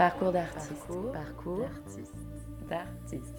Parcours 0.00 0.32
d'artiste. 0.32 0.72
Parcours, 1.12 1.68
d'artiste. 2.70 3.34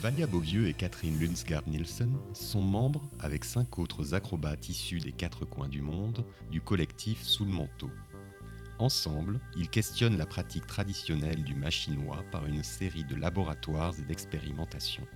Valia 0.00 0.28
Beauvieux 0.28 0.68
et 0.68 0.72
Catherine 0.72 1.18
Lunsgaard 1.18 1.64
Nielsen 1.66 2.16
sont 2.32 2.62
membres, 2.62 3.02
avec 3.18 3.44
cinq 3.44 3.80
autres 3.80 4.14
acrobates 4.14 4.68
issus 4.68 5.00
des 5.00 5.10
quatre 5.10 5.44
coins 5.44 5.66
du 5.66 5.82
monde, 5.82 6.24
du 6.52 6.60
collectif 6.60 7.20
Sous 7.24 7.44
le 7.44 7.50
manteau. 7.50 7.90
Ensemble, 8.78 9.40
ils 9.56 9.68
questionnent 9.68 10.16
la 10.16 10.26
pratique 10.26 10.68
traditionnelle 10.68 11.42
du 11.42 11.56
machinois 11.56 12.22
par 12.30 12.46
une 12.46 12.62
série 12.62 13.02
de 13.02 13.16
laboratoires 13.16 13.94
et 13.98 14.02
d'expérimentations. 14.02 15.08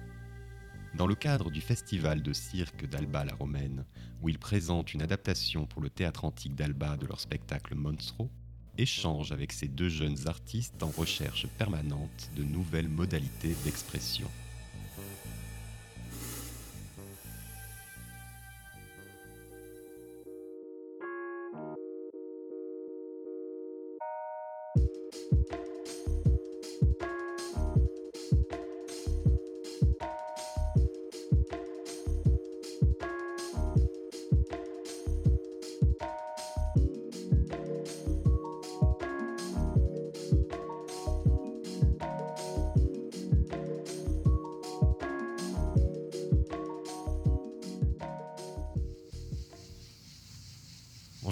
Dans 0.96 1.08
le 1.08 1.16
cadre 1.16 1.50
du 1.50 1.60
festival 1.60 2.22
de 2.22 2.32
cirque 2.32 2.86
d'Alba 2.88 3.24
la 3.24 3.34
Romaine, 3.34 3.84
où 4.22 4.28
ils 4.28 4.38
présentent 4.38 4.94
une 4.94 5.02
adaptation 5.02 5.66
pour 5.66 5.82
le 5.82 5.90
théâtre 5.90 6.24
antique 6.24 6.54
d'Alba 6.54 6.96
de 6.96 7.06
leur 7.06 7.18
spectacle 7.18 7.74
Monstro, 7.74 8.30
échangent 8.78 9.32
avec 9.32 9.52
ces 9.52 9.66
deux 9.66 9.88
jeunes 9.88 10.28
artistes 10.28 10.82
en 10.84 10.90
recherche 10.90 11.48
permanente 11.58 12.30
de 12.36 12.44
nouvelles 12.44 12.88
modalités 12.88 13.56
d'expression. 13.64 14.30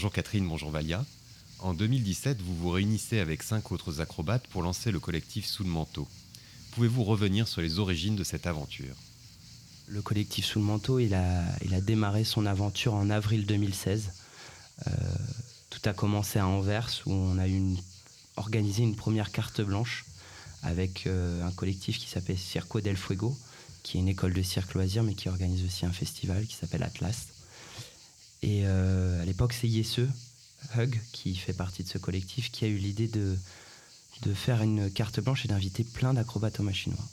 Bonjour 0.03 0.15
Catherine, 0.15 0.49
bonjour 0.49 0.71
Valia. 0.71 1.05
En 1.61 1.75
2017, 1.75 2.43
vous 2.43 2.57
vous 2.57 2.71
réunissez 2.71 3.21
avec 3.21 3.41
cinq 3.45 3.71
autres 3.71 4.01
acrobates 4.01 4.49
pour 4.49 4.61
lancer 4.61 4.91
le 4.91 4.99
collectif 4.99 5.47
Sous 5.47 5.63
le 5.63 5.69
manteau. 5.69 6.09
Pouvez-vous 6.73 7.05
revenir 7.05 7.47
sur 7.47 7.61
les 7.61 7.79
origines 7.79 8.17
de 8.17 8.25
cette 8.25 8.49
aventure? 8.49 8.97
Le 9.87 10.03
collectif 10.03 10.45
Sous 10.45 10.59
le 10.59 10.65
manteau, 10.65 10.99
a, 10.99 11.81
démarré 11.83 12.25
son 12.25 12.47
aventure 12.47 12.95
en 12.95 13.11
avril 13.11 13.47
2016. 13.47 14.11
Euh, 14.89 14.91
tout 15.71 15.89
a 15.89 15.93
commencé 15.93 16.41
à 16.41 16.49
Anvers 16.49 16.91
où 17.07 17.13
on 17.13 17.39
a 17.39 17.47
organisé 18.35 18.83
une 18.83 18.97
première 18.97 19.31
carte 19.31 19.61
blanche 19.61 20.05
avec 20.65 21.07
euh, 21.07 21.47
un 21.47 21.53
collectif 21.53 22.01
qui 22.01 22.09
s'appelle 22.09 22.39
Circo 22.39 22.81
del 22.81 22.97
Fuego, 22.97 23.39
qui 23.85 23.99
est 23.99 24.01
une 24.01 24.09
école 24.09 24.33
de 24.33 24.43
cirque 24.43 24.75
loisir 24.75 25.05
mais 25.05 25.15
qui 25.15 25.29
organise 25.29 25.65
aussi 25.65 25.87
un 25.87 25.93
festival 25.93 26.45
qui 26.47 26.57
s'appelle 26.57 26.83
Atlas. 26.83 27.29
Et 28.43 28.63
euh, 28.65 29.23
à 29.23 29.25
l'époque, 29.25 29.53
c'est 29.53 29.69
Yesse, 29.69 30.01
Hug, 30.77 31.01
qui 31.13 31.35
fait 31.37 31.53
partie 31.53 31.85
de 31.85 31.89
ce 31.89 31.99
collectif, 31.99 32.51
qui 32.51 32.65
a 32.65 32.69
eu 32.69 32.77
l'idée 32.77 33.09
de, 33.09 33.37
de 34.23 34.35
faire 34.35 34.63
une 34.63 34.91
carte 34.91 35.21
blanche 35.21 35.45
et 35.45 35.49
d'inviter 35.49 35.85
plein 35.85 36.15
d'acrobates 36.15 36.61
au 36.61 36.63
machinois. 36.63 37.05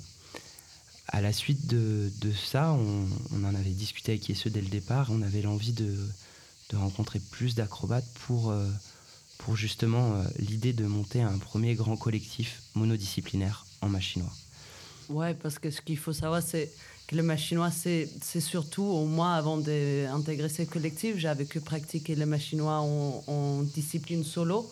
À 1.08 1.22
la 1.22 1.34
suite 1.34 1.68
de, 1.68 2.12
de 2.22 2.32
ça, 2.32 2.72
on, 2.72 3.08
en 3.44 3.56
avait 3.56 3.72
discuté 3.72 4.14
avec 4.14 4.30
Yesse 4.30 4.48
dès 4.48 4.62
le 4.62 4.68
départ. 4.68 5.10
On 5.12 5.22
avait 5.22 5.42
l'envie 5.42 5.74
de, 5.74 5.96
de, 6.70 6.78
rencontrer 6.78 7.20
plus 7.20 7.56
d'acrobates 7.56 8.08
pour, 8.28 8.52
euh, 8.52 8.68
pour 9.40 9.56
justement 9.56 10.16
euh, 10.16 10.24
l'idée 10.38 10.74
de 10.74 10.86
monter 10.86 11.22
un 11.22 11.38
premier 11.40 11.74
grand 11.74 11.98
collectif 11.98 12.62
monodisciplinaire 12.76 13.66
en 13.82 13.90
machinois. 13.90 14.32
Ouais, 15.10 15.34
parce 15.34 15.58
que 15.58 15.72
ce 15.72 15.82
qu'il 15.82 15.98
faut 15.98 16.14
savoir, 16.14 16.44
c'est 16.44 16.72
le 17.16 17.24
machinois, 17.24 17.72
c'est 17.72 18.40
surtout, 18.40 18.84
moi, 19.06 19.34
avant 19.34 19.58
d'intégrer 19.58 20.50
ce 20.50 20.64
collectif, 20.64 21.18
j'avais 21.18 21.46
que 21.46 21.60
pratiquer 21.60 22.16
le 22.16 22.26
machinois 22.26 22.80
en, 22.80 23.64
discipline 23.64 24.24
solo. 24.24 24.70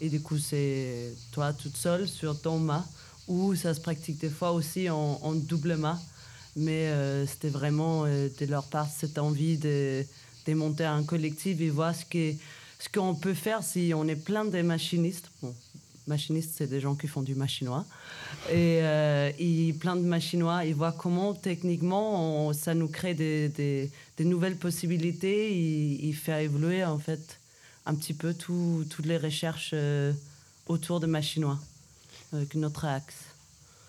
Et 0.00 0.08
du 0.08 0.20
coup, 0.20 0.38
c'est 0.38 1.14
toi 1.30 1.52
toute 1.52 1.76
seule 1.76 2.08
sur 2.08 2.40
ton 2.40 2.58
mât, 2.58 2.84
ou 3.28 3.54
ça 3.54 3.72
se 3.72 3.80
pratique 3.80 4.18
des 4.20 4.28
fois 4.28 4.52
aussi 4.52 4.90
en, 4.90 5.32
double 5.34 5.76
mât. 5.76 5.98
Mais 6.54 6.88
euh, 6.88 7.26
c'était 7.26 7.48
vraiment 7.48 8.04
euh, 8.04 8.28
de 8.38 8.44
leur 8.44 8.64
part 8.64 8.86
cette 8.86 9.16
envie 9.16 9.56
de, 9.56 10.04
de, 10.46 10.52
monter 10.52 10.84
un 10.84 11.02
collectif 11.02 11.58
et 11.62 11.70
voir 11.70 11.94
ce 11.94 12.04
qu'on 12.92 13.14
ce 13.14 13.20
peut 13.20 13.32
faire 13.32 13.62
si 13.62 13.92
on 13.96 14.06
est 14.06 14.16
plein 14.16 14.44
de 14.44 14.60
machinistes. 14.60 15.30
Machinistes, 16.06 16.52
c'est 16.56 16.66
des 16.66 16.80
gens 16.80 16.94
qui 16.94 17.08
font 17.08 17.22
du 17.22 17.34
machinois. 17.34 17.84
Et, 18.50 18.80
euh, 18.82 19.30
plein 19.78 19.96
de 19.96 20.02
machinois, 20.02 20.64
ils 20.64 20.74
voient 20.74 20.92
comment 20.92 21.34
techniquement 21.34 22.52
ça 22.52 22.74
nous 22.74 22.88
crée 22.88 23.14
des, 23.14 23.48
des, 23.48 23.90
nouvelles 24.24 24.56
possibilités 24.56 25.52
et, 25.52 26.08
et, 26.08 26.12
faire 26.12 26.38
évoluer 26.38 26.84
en 26.84 26.98
fait 26.98 27.40
un 27.86 27.94
petit 27.94 28.14
peu 28.14 28.34
tout, 28.34 28.84
toutes 28.88 29.06
les 29.06 29.16
recherches 29.16 29.72
euh, 29.74 30.12
autour 30.66 31.00
de 31.00 31.06
machinois 31.06 31.58
avec 32.32 32.54
notre 32.54 32.84
axe. 32.84 33.16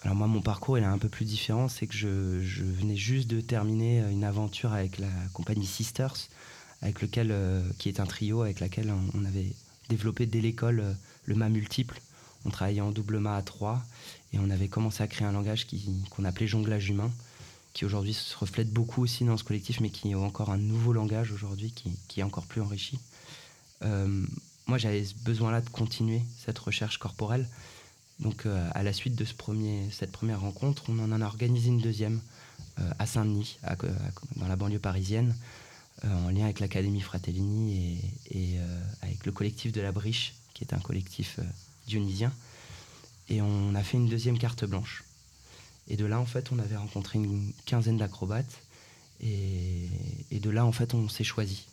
Alors 0.03 0.15
moi, 0.15 0.27
mon 0.27 0.41
parcours 0.41 0.77
il 0.77 0.83
est 0.83 0.87
un 0.87 0.97
peu 0.97 1.09
plus 1.09 1.25
différent, 1.25 1.69
c'est 1.69 1.87
que 1.87 1.95
je, 1.95 2.41
je, 2.41 2.63
venais 2.63 2.95
juste 2.95 3.29
de 3.29 3.39
terminer 3.39 3.99
une 4.11 4.23
aventure 4.23 4.73
avec 4.73 4.97
la 4.97 5.11
compagnie 5.33 5.65
Sisters, 5.65 6.27
avec 6.81 7.01
lequel, 7.01 7.29
euh, 7.31 7.63
qui 7.77 7.87
est 7.87 7.99
un 7.99 8.05
trio 8.05 8.41
avec 8.41 8.59
laquelle 8.59 8.93
on 9.13 9.25
avait 9.25 9.53
développé 9.93 10.25
dès 10.25 10.41
l'école 10.41 10.79
euh, 10.79 10.93
le 11.25 11.35
mât 11.35 11.49
multiple. 11.49 12.01
On 12.45 12.49
travaillait 12.49 12.81
en 12.81 12.91
double 12.91 13.19
mât 13.19 13.37
à 13.37 13.41
3 13.41 13.81
et 14.33 14.39
on 14.39 14.49
avait 14.49 14.67
commencé 14.67 15.03
à 15.03 15.07
créer 15.07 15.27
un 15.27 15.31
langage 15.31 15.67
qu'on 16.09 16.25
appelait 16.25 16.47
jonglage 16.47 16.89
humain, 16.89 17.11
qui 17.73 17.85
aujourd'hui 17.85 18.13
se 18.13 18.35
reflète 18.35 18.71
beaucoup 18.71 19.03
aussi 19.03 19.23
dans 19.23 19.37
ce 19.37 19.43
collectif, 19.43 19.79
mais 19.79 19.89
qui 19.89 20.11
est 20.11 20.15
encore 20.15 20.49
un 20.49 20.57
nouveau 20.57 20.93
langage 20.93 21.31
aujourd'hui 21.31 21.71
qui, 21.71 22.19
est 22.19 22.23
encore 22.23 22.45
plus 22.45 22.61
enrichi. 22.61 22.99
Euh, 23.83 24.25
moi, 24.65 24.77
j'avais 24.77 25.05
besoin-là 25.23 25.61
de 25.61 25.69
continuer 25.69 26.21
cette 26.43 26.57
recherche 26.57 26.97
corporelle. 26.97 27.47
Donc, 28.19 28.45
euh, 28.45 28.69
à 28.73 28.83
la 28.83 28.93
suite 28.93 29.15
de 29.15 29.25
ce 29.25 29.33
premier, 29.33 29.87
cette 29.91 30.11
première 30.11 30.41
rencontre, 30.41 30.83
on 30.89 30.99
en 30.99 31.21
a 31.21 31.25
organisé 31.25 31.69
une 31.69 31.81
deuxième 31.81 32.19
à 32.97 33.05
Saint-Denis, 33.05 33.59
dans 34.37 34.47
la 34.47 34.55
banlieue 34.55 34.79
parisienne, 34.79 35.35
en 36.11 36.29
lien 36.29 36.45
avec 36.45 36.59
l'Académie 36.59 37.01
Fratellini 37.01 37.99
et, 38.29 38.57
euh, 38.57 38.83
avec 39.01 39.25
le 39.25 39.31
collectif 39.31 39.71
de 39.71 39.81
la 39.81 39.91
Briche, 39.91 40.33
qui 40.53 40.63
est 40.63 40.73
un 40.73 40.79
collectif 40.79 41.39
euh, 41.39 41.43
dionysien. 41.87 42.33
Et 43.29 43.41
on 43.41 43.73
a 43.75 43.83
fait 43.83 43.97
une 43.97 44.09
deuxième 44.09 44.37
carte 44.37 44.65
blanche. 44.65 45.03
Et 45.87 45.95
de 45.95 46.05
là, 46.05 46.19
en 46.19 46.25
fait, 46.25 46.51
on 46.51 46.59
avait 46.59 46.75
rencontré 46.75 47.19
une 47.19 47.53
quinzaine 47.65 47.97
d'acrobates. 47.97 48.61
Et, 49.21 49.89
de 50.31 50.49
là, 50.49 50.65
en 50.65 50.73
fait, 50.73 50.93
on 50.93 51.07
s'est 51.07 51.23
choisi. 51.23 51.65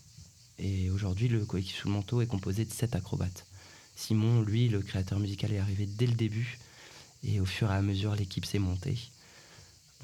Et 0.59 0.91
aujourd'hui, 0.91 1.27
le 1.27 1.45
collectif 1.45 1.79
sous 1.79 1.89
le 1.89 1.95
manteau 1.95 2.21
est 2.21 2.27
composé 2.27 2.65
de 2.65 2.71
sept 2.71 2.95
acrobates. 2.95 3.47
Simon, 3.97 4.43
lui, 4.43 4.69
le 4.69 4.81
créateur 4.81 5.19
musical, 5.19 5.53
est 5.53 5.59
arrivé 5.59 5.87
dès 5.87 6.07
le 6.07 6.15
début. 6.15 6.59
Et 7.25 7.41
au 7.41 7.45
fur 7.45 7.71
et 7.71 7.75
à 7.75 7.83
mesure, 7.83 8.15
l'équipe 8.15 8.47
s'est 8.47 8.61
montée. 8.61 8.99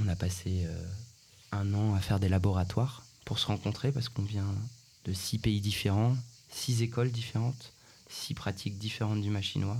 On 0.00 0.08
a 0.08 0.16
passé 0.16 0.64
euh, 0.66 0.84
un 1.52 1.72
an 1.74 1.94
à 1.94 2.00
faire 2.00 2.18
des 2.18 2.28
laboratoires 2.28 3.05
pour 3.26 3.38
se 3.38 3.46
rencontrer 3.46 3.92
parce 3.92 4.08
qu'on 4.08 4.22
vient 4.22 4.54
de 5.04 5.12
six 5.12 5.38
pays 5.38 5.60
différents, 5.60 6.16
six 6.48 6.80
écoles 6.80 7.10
différentes, 7.10 7.72
six 8.08 8.32
pratiques 8.32 8.78
différentes 8.78 9.20
du 9.20 9.28
machinois. 9.28 9.76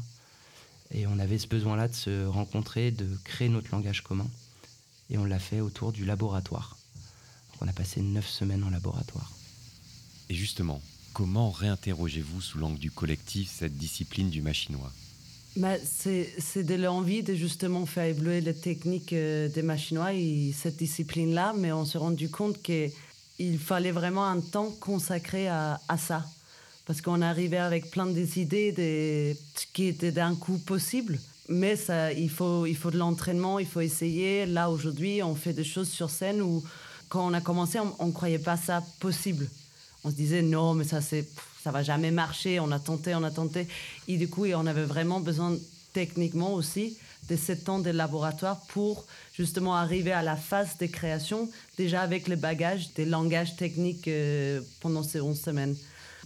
Et 0.90 1.06
on 1.06 1.18
avait 1.18 1.38
ce 1.38 1.46
besoin-là 1.46 1.88
de 1.88 1.94
se 1.94 2.26
rencontrer, 2.26 2.90
de 2.90 3.08
créer 3.24 3.48
notre 3.48 3.70
langage 3.70 4.02
commun. 4.02 4.28
Et 5.10 5.16
on 5.16 5.24
l'a 5.24 5.38
fait 5.38 5.60
autour 5.60 5.92
du 5.92 6.04
laboratoire. 6.04 6.76
Donc 7.52 7.62
on 7.62 7.68
a 7.68 7.72
passé 7.72 8.02
neuf 8.02 8.28
semaines 8.28 8.64
en 8.64 8.70
laboratoire. 8.70 9.32
Et 10.28 10.34
justement, 10.34 10.82
comment 11.12 11.50
réinterrogez-vous 11.50 12.40
sous 12.40 12.58
l'angle 12.58 12.78
du 12.78 12.90
collectif 12.90 13.50
cette 13.50 13.76
discipline 13.76 14.28
du 14.28 14.42
machinois? 14.42 14.92
Bah, 15.56 15.76
c'est 15.82 16.64
de 16.64 16.74
l'envie 16.74 17.22
de 17.22 17.34
justement 17.34 17.86
faire 17.86 18.04
évoluer 18.04 18.42
les 18.42 18.54
techniques 18.54 19.14
euh, 19.14 19.48
des 19.48 19.62
machinois 19.62 20.12
et 20.12 20.52
cette 20.52 20.76
discipline-là, 20.76 21.54
mais 21.56 21.72
on 21.72 21.86
s'est 21.86 21.96
rendu 21.96 22.28
compte 22.28 22.60
qu'il 23.36 23.58
fallait 23.58 23.90
vraiment 23.90 24.26
un 24.26 24.40
temps 24.40 24.70
consacré 24.80 25.48
à, 25.48 25.80
à 25.88 25.98
ça. 25.98 26.24
Parce 26.86 27.00
qu'on 27.00 27.20
arrivait 27.20 27.56
avec 27.58 27.90
plein 27.90 28.06
des 28.06 28.38
idées 28.38 29.36
qui 29.72 29.86
était 29.86 30.12
d'un 30.12 30.34
coup 30.36 30.58
possible. 30.58 31.18
Mais 31.48 31.76
ça, 31.76 32.12
il, 32.12 32.30
faut, 32.30 32.66
il 32.66 32.76
faut 32.76 32.90
de 32.90 32.98
l'entraînement, 32.98 33.58
il 33.58 33.66
faut 33.66 33.80
essayer. 33.80 34.46
Là, 34.46 34.70
aujourd'hui, 34.70 35.22
on 35.22 35.34
fait 35.34 35.52
des 35.52 35.64
choses 35.64 35.88
sur 35.88 36.10
scène 36.10 36.42
où, 36.42 36.62
quand 37.08 37.26
on 37.26 37.34
a 37.34 37.40
commencé, 37.40 37.78
on 37.98 38.06
ne 38.06 38.12
croyait 38.12 38.38
pas 38.38 38.56
ça 38.56 38.82
possible. 39.00 39.48
On 40.04 40.10
se 40.10 40.14
disait, 40.14 40.42
non, 40.42 40.74
mais 40.74 40.84
ça, 40.84 41.00
c'est 41.00 41.28
ça 41.66 41.72
va 41.72 41.82
jamais 41.82 42.12
marcher, 42.12 42.60
on 42.60 42.70
a 42.70 42.78
tenté, 42.78 43.12
on 43.16 43.24
a 43.24 43.30
tenté. 43.32 43.66
Et 44.06 44.16
du 44.16 44.28
coup, 44.28 44.46
on 44.46 44.66
avait 44.68 44.84
vraiment 44.84 45.18
besoin 45.18 45.56
techniquement 45.92 46.54
aussi 46.54 46.96
de 47.28 47.36
sept 47.36 47.68
ans 47.68 47.78
de 47.78 47.90
laboratoire 47.90 48.60
pour 48.68 49.04
justement 49.32 49.74
arriver 49.76 50.12
à 50.12 50.22
la 50.22 50.36
phase 50.36 50.78
de 50.78 50.86
création, 50.86 51.50
déjà 51.76 52.02
avec 52.02 52.28
le 52.28 52.36
bagage 52.36 52.92
des 52.94 53.04
langages 53.04 53.56
techniques 53.56 54.08
euh, 54.08 54.60
pendant 54.80 55.02
ces 55.02 55.20
11 55.20 55.38
semaines. 55.38 55.76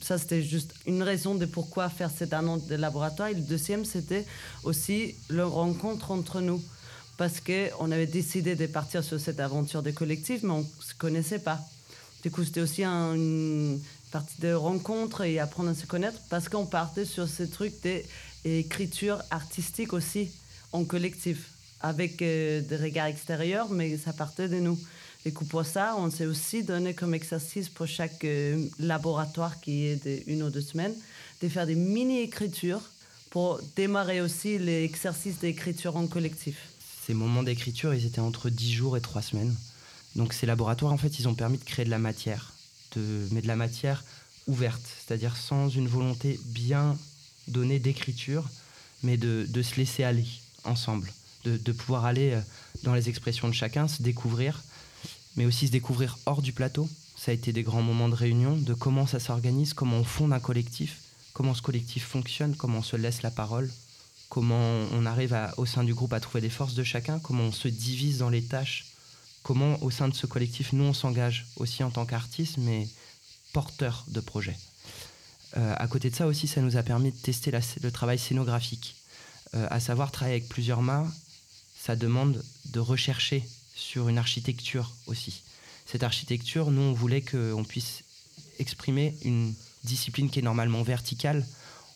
Ça, 0.03 0.17
c'était 0.17 0.43
juste 0.43 0.75
une 0.87 1.03
raison 1.03 1.35
de 1.35 1.45
pourquoi 1.47 1.89
faire 1.89 2.11
cette 2.11 2.33
annonce 2.33 2.67
de 2.67 2.75
laboratoire. 2.75 3.29
Et 3.29 3.35
le 3.35 3.43
deuxième, 3.43 3.85
c'était 3.85 4.25
aussi 4.65 5.15
le 5.29 5.45
rencontre 5.45 6.11
entre 6.11 6.41
nous. 6.41 6.63
Parce 7.19 7.41
qu'on 7.41 7.91
avait 7.91 8.07
décidé 8.07 8.55
de 8.55 8.67
partir 8.67 9.05
sur 9.05 9.21
cette 9.21 9.41
aventure 9.41 9.83
de 9.83 9.91
collectif, 9.91 10.43
mais 10.43 10.53
on 10.53 10.61
ne 10.61 10.83
se 10.83 10.95
connaissait 10.95 11.39
pas. 11.39 11.61
Du 12.23 12.31
coup, 12.31 12.45
c'était 12.45 12.63
aussi 12.63 12.83
une 12.83 13.79
partie 14.11 14.41
de 14.41 14.55
rencontre 14.55 15.23
et 15.23 15.39
apprendre 15.39 15.71
à 15.71 15.75
se 15.75 15.85
connaître 15.85 16.19
parce 16.31 16.49
qu'on 16.49 16.67
partait 16.67 17.05
sur 17.05 17.29
ce 17.29 17.43
truc 17.43 17.75
d'écriture 18.45 19.23
artistique 19.31 19.93
aussi 19.93 20.31
en 20.73 20.85
collectif, 20.85 21.51
avec 21.81 22.23
euh, 22.23 22.61
des 22.61 22.77
regards 22.77 23.07
extérieurs, 23.07 23.71
mais 23.71 23.97
ça 23.97 24.13
partait 24.13 24.49
de 24.49 24.59
nous. 24.61 24.79
Et 25.27 25.33
pour 25.33 25.65
ça, 25.67 25.97
on 25.99 26.11
s'est 26.11 26.27
aussi 26.27 26.63
donné 26.63 26.95
comme 26.95 27.15
exercice 27.15 27.69
pour 27.69 27.87
chaque 27.87 28.25
euh, 28.25 28.67
laboratoire 28.79 29.61
qui 29.61 29.87
est 29.87 30.05
de 30.05 30.43
ou 30.43 30.51
deux 30.51 30.61
semaines, 30.63 30.95
de 31.43 31.49
faire 31.49 31.67
des 31.67 31.75
mini-écritures 31.75 32.81
pour 33.29 33.61
démarrer 33.77 34.21
aussi 34.21 34.59
l'exercice 34.59 35.39
d'écriture 35.39 35.97
en 35.97 36.07
collectif. 36.07 36.57
Ces 37.07 37.15
moments 37.15 37.43
d'écriture, 37.43 37.95
ils 37.95 38.07
étaient 38.07 38.21
entre 38.21 38.51
10 38.51 38.73
jours 38.73 38.97
et 38.97 39.01
3 39.01 39.23
semaines. 39.23 39.55
Donc 40.17 40.33
ces 40.33 40.47
laboratoires, 40.47 40.93
en 40.93 40.97
fait, 40.97 41.19
ils 41.19 41.29
ont 41.29 41.35
permis 41.35 41.59
de 41.59 41.65
créer 41.65 41.85
de 41.85 41.91
la 41.91 41.99
matière, 41.99 42.53
de, 42.97 43.29
mais 43.31 43.43
de 43.43 43.47
la 43.47 43.57
matière 43.57 44.05
ouverte, 44.47 44.83
c'est-à-dire 44.85 45.37
sans 45.37 45.69
une 45.69 45.87
volonté 45.87 46.41
bien 46.47 46.97
donnée 47.47 47.79
d'écriture, 47.79 48.49
mais 49.03 49.17
de, 49.17 49.47
se 49.63 49.77
laisser 49.77 50.03
aller 50.03 50.27
ensemble, 50.65 51.13
de, 51.45 51.73
pouvoir 51.73 52.05
aller 52.05 52.33
euh, 52.33 52.41
dans 52.83 52.95
les 52.95 53.09
expressions 53.09 53.49
de 53.49 53.55
chacun, 53.55 53.89
se 53.89 54.03
découvrir 54.03 54.63
mais 55.37 55.47
aussi 55.47 55.67
se 55.67 55.73
découvrir 55.73 56.19
hors 56.27 56.43
du 56.43 56.53
plateau. 56.53 56.89
Ça 57.17 57.31
a 57.31 57.35
été 57.35 57.53
des 57.53 57.63
grands 57.63 57.83
moments 57.83 58.09
de 58.09 58.15
réunion, 58.15 58.57
de 58.57 58.75
comment 58.75 59.07
ça 59.07 59.21
s'organise, 59.21 59.75
comment 59.75 59.99
on 59.99 60.05
fonde 60.05 60.33
un 60.33 60.41
collectif, 60.41 61.01
comment 61.33 61.55
ce 61.55 61.63
collectif 61.63 62.05
fonctionne, 62.05 62.57
comment 62.57 62.79
on 62.79 62.83
se 62.83 62.97
laisse 62.97 63.23
la 63.23 63.31
parole, 63.31 63.71
comment 64.29 64.85
on 64.93 65.07
arrive 65.07 65.37
au 65.57 65.67
sein 65.67 65.85
du 65.85 65.95
groupe 65.95 66.13
à 66.13 66.21
trouver 66.21 66.41
les 66.41 66.51
forces 66.51 66.75
de 66.75 66.85
chacun, 66.85 67.19
comment 67.19 67.45
on 67.45 67.53
se 67.53 67.69
divise 67.69 68.19
dans 68.19 68.31
les 68.31 68.43
tâches, 68.43 68.87
comment 69.43 69.83
au 69.83 69.91
sein 69.91 70.09
de 70.09 70.15
ce 70.15 70.27
collectif, 70.27 70.73
nous, 70.73 70.85
on 70.85 70.95
s'engage 70.95 71.47
aussi 71.57 71.85
en 71.85 71.91
tant 71.91 72.07
qu'artistes, 72.07 72.59
mais 72.59 72.89
porteurs 73.53 74.05
de 74.09 74.21
projets. 74.21 74.59
Euh, 75.57 75.75
à 75.77 75.89
côté 75.89 76.11
de 76.11 76.15
ça 76.15 76.27
aussi, 76.27 76.47
ça 76.47 76.61
nous 76.61 76.77
a 76.77 76.83
permis 76.83 77.13
de 77.13 77.17
tester 77.17 77.51
le 77.51 77.91
travail 77.91 78.19
scénographique. 78.19 79.00
Euh, 79.55 79.67
à 79.71 79.81
savoir, 79.81 80.13
travailler 80.13 80.37
avec 80.37 80.49
plusieurs 80.49 80.83
mains, 80.83 81.13
ça 81.77 81.97
demande 81.97 82.43
de 82.67 82.81
rechercher 82.81 83.45
sur 83.75 84.09
une 84.09 84.19
architecture 84.19 84.95
aussi. 85.07 85.43
Cette 85.87 86.03
architecture, 86.03 86.71
nous, 86.71 86.83
on 86.83 86.93
voulait 86.93 87.23
qu'on 87.23 87.65
puisse 87.65 88.05
exprimer 88.59 89.17
une 89.25 89.55
discipline 89.83 90.31
qui 90.31 90.39
est 90.39 90.43
normalement 90.43 90.83
verticale. 90.83 91.47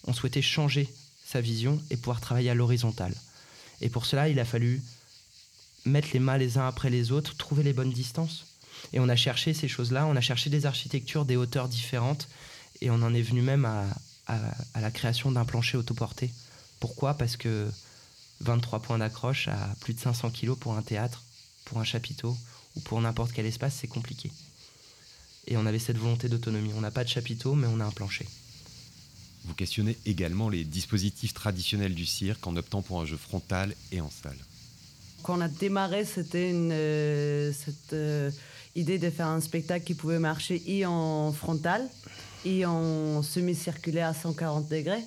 On 0.07 0.13
souhaitait 0.13 0.43
changer 0.43 0.93
sa 1.25 1.41
vision 1.41 1.81
et 1.91 1.97
pouvoir 1.97 2.21
travailler 2.21 2.51
à 2.51 2.55
l'horizontale. 2.55 3.15
Et 3.81 3.89
pour 3.89 4.07
cela, 4.07 4.29
il 4.29 4.41
a 4.41 4.45
fallu 4.45 4.83
mettre 5.85 6.09
les 6.13 6.19
mains 6.19 6.39
les 6.39 6.59
uns 6.59 6.67
après 6.67 6.91
les 6.91 7.13
autres, 7.13 7.37
trouver 7.37 7.63
les 7.63 7.73
bonnes 7.73 7.93
distances. 7.93 8.47
Et 8.93 9.01
on 9.01 9.09
a 9.09 9.17
cherché 9.17 9.55
ces 9.55 9.69
choses-là, 9.69 10.07
on 10.07 10.17
a 10.17 10.21
cherché 10.21 10.51
des 10.51 10.67
architectures, 10.67 11.25
des 11.25 11.37
hauteurs 11.37 11.69
différentes, 11.69 12.29
et 12.81 12.91
on 12.91 12.95
en 12.95 13.15
est 13.15 13.23
venu 13.23 13.43
même 13.43 13.65
à, 13.65 13.87
à 14.27 14.81
la 14.81 14.91
création 14.91 15.31
d'un 15.31 15.45
plancher 15.45 15.77
autoporté. 15.77 16.33
Pourquoi? 16.81 17.15
Parce 17.15 17.37
que 17.37 17.71
23 18.41 18.81
points 18.81 18.99
d'accroche 18.99 19.49
à 19.49 19.75
plus 19.81 19.95
de 19.95 20.01
500 20.01 20.31
kg 20.31 20.55
pour 20.55 20.75
un 20.75 20.83
théâtre, 20.83 21.23
pour 21.65 21.79
un 21.79 21.85
chapiteau 21.85 22.37
ou 22.77 22.81
pour 22.81 23.01
n'importe 23.01 23.33
quel 23.33 23.47
espace, 23.47 23.77
c'est 23.81 23.89
compliqué. 23.89 24.31
Et 25.47 25.57
on 25.57 25.67
avait 25.67 25.79
cette 25.79 25.99
volonté 25.99 26.29
d'autonomie. 26.29 26.73
On 26.77 26.81
n'a 26.81 26.91
pas 26.91 27.05
de 27.05 27.09
chapiteau, 27.09 27.55
mais 27.55 27.67
on 27.67 27.81
a 27.81 27.85
un 27.85 27.91
plancher. 27.91 28.27
Vous 29.45 29.55
questionnez 29.55 29.99
également 30.07 30.49
les 30.49 30.65
dispositifs 30.65 31.35
traditionnels 31.35 31.95
du 31.95 32.07
cirque 32.07 32.47
en 32.47 32.57
optant 32.57 32.81
pour 32.81 33.01
un 33.01 33.05
jeu 33.05 33.19
frontal 33.19 33.75
et 33.93 34.01
en 34.01 34.11
salle. 34.11 34.39
Quand 35.23 35.39
on 35.39 35.41
a 35.41 35.49
démarré, 35.49 36.05
c'était 36.05 36.51
une, 36.51 36.73
euh, 36.73 37.53
cette 37.53 37.93
euh, 37.93 38.31
idée 38.75 38.99
de 38.99 39.11
faire 39.11 39.27
un 39.27 39.41
spectacle 39.41 39.85
qui 39.85 39.95
pouvait 39.95 40.19
marcher 40.19 40.63
et 40.67 40.87
en 40.87 41.33
frontal 41.33 41.89
et 42.45 42.67
en 42.67 43.23
semi-circulaire 43.23 44.09
à 44.09 44.15
140 44.15 44.69
degrés, 44.69 45.03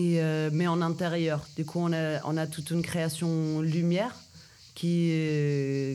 euh, 0.00 0.50
mais 0.52 0.66
en 0.66 0.80
intérieur. 0.82 1.46
Du 1.56 1.64
coup, 1.64 1.80
on 1.80 1.92
a, 1.92 2.46
toute 2.46 2.70
une 2.70 2.82
création 2.82 3.60
lumière 3.60 4.14
qui, 4.74 5.10
euh, 5.12 5.94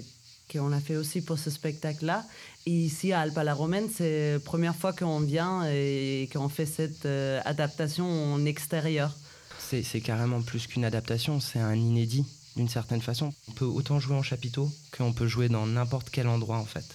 qu'on 0.51 0.71
a 0.71 0.79
fait 0.79 0.95
aussi 0.95 1.21
pour 1.21 1.39
ce 1.39 1.49
spectacle-là. 1.49 2.25
Et 2.65 2.71
ici, 2.71 3.11
à 3.11 3.21
Alba 3.21 3.43
la 3.43 3.53
Romaine, 3.53 3.89
c'est 3.93 4.33
la 4.33 4.39
première 4.39 4.75
fois 4.75 4.93
qu'on 4.93 5.19
vient 5.19 5.65
et 5.69 6.29
qu'on 6.33 6.49
fait 6.49 6.65
cette 6.65 7.05
euh, 7.05 7.41
adaptation 7.45 8.05
en 8.33 8.45
extérieur. 8.45 9.15
C'est, 9.59 9.83
c'est 9.83 10.01
carrément 10.01 10.41
plus 10.41 10.67
qu'une 10.67 10.85
adaptation, 10.85 11.39
c'est 11.39 11.59
un 11.59 11.75
inédit 11.75 12.25
d'une 12.55 12.69
certaine 12.69 13.01
façon. 13.01 13.33
On 13.49 13.51
peut 13.51 13.65
autant 13.65 13.99
jouer 13.99 14.15
en 14.15 14.23
chapiteau 14.23 14.69
qu'on 14.95 15.13
peut 15.13 15.27
jouer 15.27 15.49
dans 15.49 15.65
n'importe 15.65 16.09
quel 16.09 16.27
endroit 16.27 16.57
en 16.57 16.65
fait. 16.65 16.85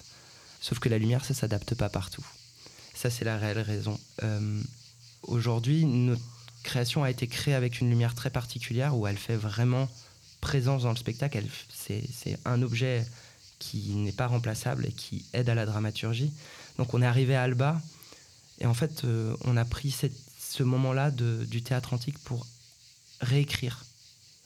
Sauf 0.61 0.79
que 0.79 0.89
la 0.89 0.99
lumière, 0.99 1.25
ça 1.25 1.35
s'adapte 1.35 1.75
pas 1.75 1.89
partout. 1.89 2.25
Ça, 2.95 3.11
c'est 3.11 3.25
la 3.25 3.39
réelle 3.39 3.61
raison. 3.61 3.99
Euh, 4.25 4.61
aujourd'hui, 5.23 5.85
notre 5.85 6.23
création 6.69 7.03
a 7.03 7.11
été 7.11 7.27
créée 7.27 7.55
avec 7.55 7.81
une 7.81 7.89
lumière 7.89 8.15
très 8.15 8.29
particulière 8.29 8.95
où 8.97 9.07
elle 9.07 9.17
fait 9.17 9.37
vraiment 9.37 9.89
présence 10.43 10.83
dans 10.83 10.91
le 10.91 10.97
spectacle. 10.97 11.43
C'est 11.75 12.39
un 12.45 12.61
objet 12.63 13.07
qui 13.59 13.95
n'est 13.95 14.13
pas 14.13 14.27
remplaçable 14.27 14.85
et 14.87 14.93
qui 14.93 15.25
aide 15.33 15.49
à 15.49 15.55
la 15.55 15.65
dramaturgie. 15.65 16.31
Donc 16.77 16.93
on 16.93 17.01
est 17.01 17.07
arrivé 17.07 17.35
à 17.35 17.43
Alba 17.43 17.81
et 18.61 18.67
en 18.67 18.75
fait 18.75 19.05
euh, 19.05 19.35
on 19.45 19.57
a 19.57 19.65
pris 19.65 19.91
ce 19.91 20.63
moment-là 20.63 21.11
du 21.11 21.63
théâtre 21.63 21.95
antique 21.95 22.19
pour 22.19 22.47
réécrire, 23.21 23.85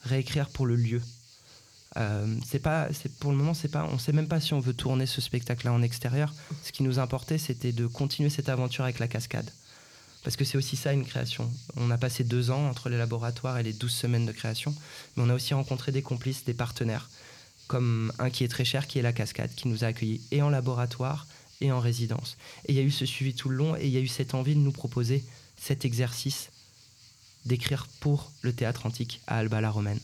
réécrire 0.03 0.49
pour 0.49 0.65
le 0.65 0.77
lieu. 0.77 1.01
Euh, 1.97 2.35
c'est 2.43 2.59
pas, 2.59 2.87
pour 3.19 3.31
le 3.31 3.37
moment, 3.37 3.53
c'est 3.53 3.67
pas, 3.67 3.87
on 3.91 3.99
sait 3.99 4.13
même 4.13 4.27
pas 4.27 4.39
si 4.39 4.53
on 4.53 4.59
veut 4.59 4.73
tourner 4.73 5.05
ce 5.05 5.21
spectacle-là 5.21 5.73
en 5.73 5.83
extérieur. 5.83 6.33
Ce 6.63 6.71
qui 6.71 6.81
nous 6.83 6.97
importait, 6.97 7.37
c'était 7.37 7.73
de 7.73 7.85
continuer 7.85 8.29
cette 8.29 8.49
aventure 8.49 8.85
avec 8.85 8.97
la 8.97 9.07
cascade. 9.07 9.51
Parce 10.23 10.37
que 10.37 10.45
c'est 10.45 10.57
aussi 10.57 10.77
ça 10.77 10.93
une 10.93 11.05
création. 11.05 11.51
On 11.75 11.91
a 11.91 11.97
passé 11.97 12.23
deux 12.23 12.49
ans 12.49 12.69
entre 12.69 12.89
les 12.89 12.97
laboratoires 12.97 13.57
et 13.57 13.63
les 13.63 13.73
douze 13.73 13.91
semaines 13.91 14.25
de 14.25 14.31
création, 14.31 14.73
mais 15.15 15.23
on 15.23 15.29
a 15.29 15.33
aussi 15.33 15.53
rencontré 15.53 15.91
des 15.91 16.01
complices, 16.01 16.45
des 16.45 16.53
partenaires, 16.53 17.09
comme 17.67 18.13
un 18.19 18.29
qui 18.29 18.43
est 18.43 18.47
très 18.47 18.65
cher, 18.65 18.87
qui 18.87 18.99
est 18.99 19.01
la 19.01 19.13
Cascade, 19.13 19.53
qui 19.53 19.67
nous 19.67 19.83
a 19.83 19.87
accueillis 19.87 20.21
et 20.31 20.41
en 20.41 20.49
laboratoire 20.49 21.27
et 21.59 21.71
en 21.71 21.79
résidence. 21.79 22.37
Et 22.65 22.71
il 22.71 22.75
y 22.75 22.79
a 22.79 22.83
eu 22.83 22.91
ce 22.91 23.05
suivi 23.05 23.33
tout 23.33 23.49
le 23.49 23.57
long 23.57 23.75
et 23.75 23.85
il 23.85 23.91
y 23.91 23.97
a 23.97 24.01
eu 24.01 24.07
cette 24.07 24.33
envie 24.33 24.55
de 24.55 24.59
nous 24.59 24.71
proposer 24.71 25.23
cet 25.57 25.85
exercice 25.85 26.49
d'écrire 27.45 27.87
pour 27.99 28.31
le 28.41 28.53
théâtre 28.53 28.85
antique 28.85 29.21
à 29.27 29.37
Alba 29.37 29.59
la 29.59 29.69
Romaine. 29.69 29.99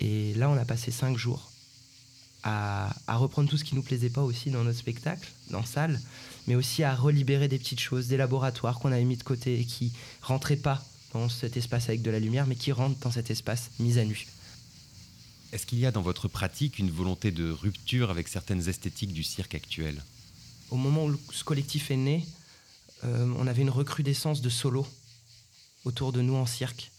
Et 0.00 0.34
là, 0.34 0.50
on 0.50 0.56
a 0.56 0.64
passé 0.64 0.90
cinq 0.90 1.16
jours 1.16 1.49
à, 2.42 2.94
à 3.06 3.16
reprendre 3.16 3.48
tout 3.48 3.56
ce 3.56 3.64
qui 3.64 3.74
nous 3.74 3.82
plaisait 3.82 4.10
pas 4.10 4.22
aussi 4.22 4.50
dans 4.50 4.64
notre 4.64 4.78
spectacle, 4.78 5.30
dans 5.50 5.64
salle, 5.64 6.00
mais 6.46 6.54
aussi 6.54 6.82
à 6.82 6.94
relibérer 6.94 7.48
des 7.48 7.58
petites 7.58 7.80
choses, 7.80 8.08
des 8.08 8.16
laboratoires 8.16 8.78
qu'on 8.78 8.92
avait 8.92 9.04
mis 9.04 9.16
de 9.16 9.22
côté 9.22 9.60
et 9.60 9.64
qui 9.64 9.92
rentraient 10.22 10.56
pas 10.56 10.82
dans 11.12 11.28
cet 11.28 11.56
espace 11.56 11.88
avec 11.88 12.02
de 12.02 12.10
la 12.10 12.20
lumière, 12.20 12.46
mais 12.46 12.56
qui 12.56 12.72
rentrent 12.72 12.98
dans 13.00 13.10
cet 13.10 13.30
espace 13.30 13.70
mis 13.78 13.98
à 13.98 14.04
nu. 14.04 14.26
Est-ce 15.52 15.66
qu'il 15.66 15.80
y 15.80 15.86
a 15.86 15.90
dans 15.90 16.02
votre 16.02 16.28
pratique 16.28 16.78
une 16.78 16.90
volonté 16.90 17.32
de 17.32 17.50
rupture 17.50 18.10
avec 18.10 18.28
certaines 18.28 18.68
esthétiques 18.68 19.12
du 19.12 19.24
cirque 19.24 19.54
actuel? 19.54 20.02
Au 20.70 20.76
moment 20.76 21.06
où 21.06 21.18
ce 21.32 21.42
collectif 21.42 21.90
est 21.90 21.96
né, 21.96 22.24
euh, 23.04 23.32
on 23.38 23.46
avait 23.46 23.62
une 23.62 23.70
recrudescence 23.70 24.42
de 24.42 24.50
solo 24.50 24.86
autour 25.84 26.12
de 26.12 26.20
nous 26.20 26.34
en 26.34 26.46
cirque. 26.46 26.90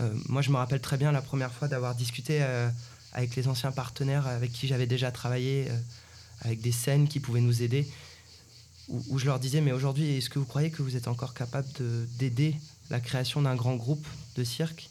Euh, 0.00 0.12
moi, 0.28 0.42
je 0.42 0.50
me 0.50 0.56
rappelle 0.56 0.80
très 0.80 0.96
bien 0.96 1.10
la 1.10 1.22
première 1.22 1.52
fois 1.52 1.66
d'avoir 1.66 1.94
discuté 1.94 2.38
euh, 2.42 2.70
avec 3.18 3.36
les 3.36 3.48
anciens 3.48 3.72
partenaires 3.72 4.26
avec 4.26 4.52
qui 4.52 4.66
j'avais 4.66 4.86
déjà 4.86 5.10
travaillé, 5.10 5.68
avec 6.40 6.60
des 6.60 6.72
scènes 6.72 7.08
qui 7.08 7.20
pouvaient 7.20 7.40
nous 7.40 7.62
aider 7.62 7.86
où, 8.88 9.18
je 9.18 9.26
leur 9.26 9.38
disais, 9.38 9.60
mais 9.60 9.72
aujourd'hui, 9.72 10.16
est-ce 10.16 10.30
que 10.30 10.38
vous 10.38 10.46
croyez 10.46 10.70
que 10.70 10.82
vous 10.82 10.96
êtes 10.96 11.08
encore 11.08 11.34
capable 11.34 11.68
d'aider 12.18 12.56
la 12.90 13.00
création 13.00 13.42
d'un 13.42 13.54
grand 13.54 13.76
groupe 13.76 14.06
de 14.36 14.44
cirque? 14.44 14.88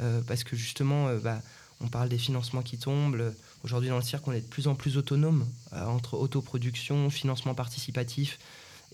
Euh, 0.00 0.20
Parce 0.26 0.44
que 0.44 0.56
justement, 0.56 1.08
euh, 1.08 1.18
bah, 1.18 1.40
on 1.80 1.88
parle 1.88 2.08
des 2.08 2.18
financements 2.18 2.62
qui 2.62 2.78
tombent. 2.78 3.34
Aujourd'hui, 3.62 3.88
dans 3.88 3.96
le 3.96 4.02
cirque, 4.02 4.26
on 4.28 4.32
est 4.32 4.40
de 4.40 4.46
plus 4.46 4.68
en 4.68 4.74
plus 4.74 4.98
autonome 4.98 5.46
euh, 5.72 5.86
entre 5.86 6.14
autoproduction, 6.14 7.08
financement 7.10 7.54
participatif. 7.54 8.38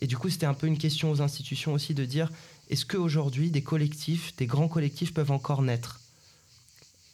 Et 0.00 0.07
du 0.07 0.17
coup, 0.17 0.31
c'était 0.31 0.47
un 0.47 0.55
peu 0.55 0.67
une 0.67 0.79
question 0.79 1.11
aux 1.11 1.23
institutions 1.23 1.73
aussi 1.73 1.95
de 1.95 2.05
dire, 2.05 2.31
est-ce 2.69 2.87
qu'aujourd'hui, 2.87 3.50
des 3.50 3.62
collectifs, 3.62 4.35
des 4.37 4.47
grands 4.47 4.69
collectifs 4.69 5.12
peuvent 5.12 5.33
encore 5.33 5.62
naître? 5.62 6.00